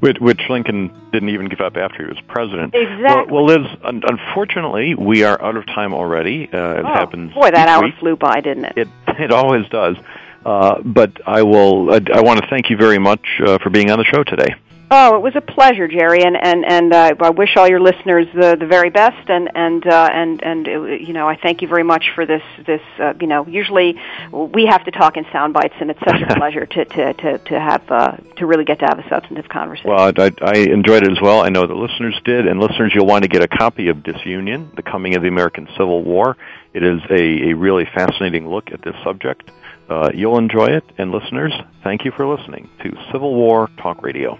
[0.00, 2.74] Which, which Lincoln didn't even give up after he was president.
[2.74, 3.32] Exactly.
[3.32, 6.48] Well, well Liz, un- unfortunately, we are out of time already.
[6.52, 7.32] Uh, it oh, happens.
[7.32, 7.94] Boy, that hour week.
[7.98, 8.72] flew by, didn't it?
[8.76, 8.88] It
[9.18, 9.96] it always does.
[10.44, 11.90] Uh, but I will.
[11.90, 14.54] I, I want to thank you very much uh, for being on the show today.
[14.90, 18.26] Oh, it was a pleasure, Jerry, and and and uh, I wish all your listeners
[18.34, 21.68] the the very best, and and uh, and and uh, you know I thank you
[21.68, 24.00] very much for this this uh, you know usually
[24.32, 27.38] we have to talk in sound bites, and it's such a pleasure to to to
[27.38, 29.90] to have uh, to really get to have a substantive conversation.
[29.90, 31.42] Well, I, I enjoyed it as well.
[31.42, 34.74] I know the listeners did, and listeners, you'll want to get a copy of Disunion:
[34.74, 36.38] The Coming of the American Civil War.
[36.72, 39.50] It is a, a really fascinating look at this subject.
[39.90, 41.52] Uh, you'll enjoy it, and listeners,
[41.84, 44.38] thank you for listening to Civil War Talk Radio.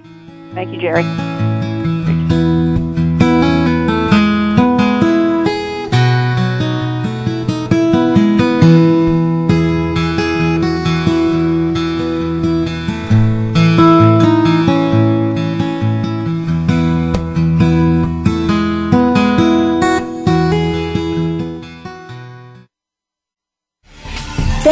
[0.55, 1.68] Thank you, Jerry.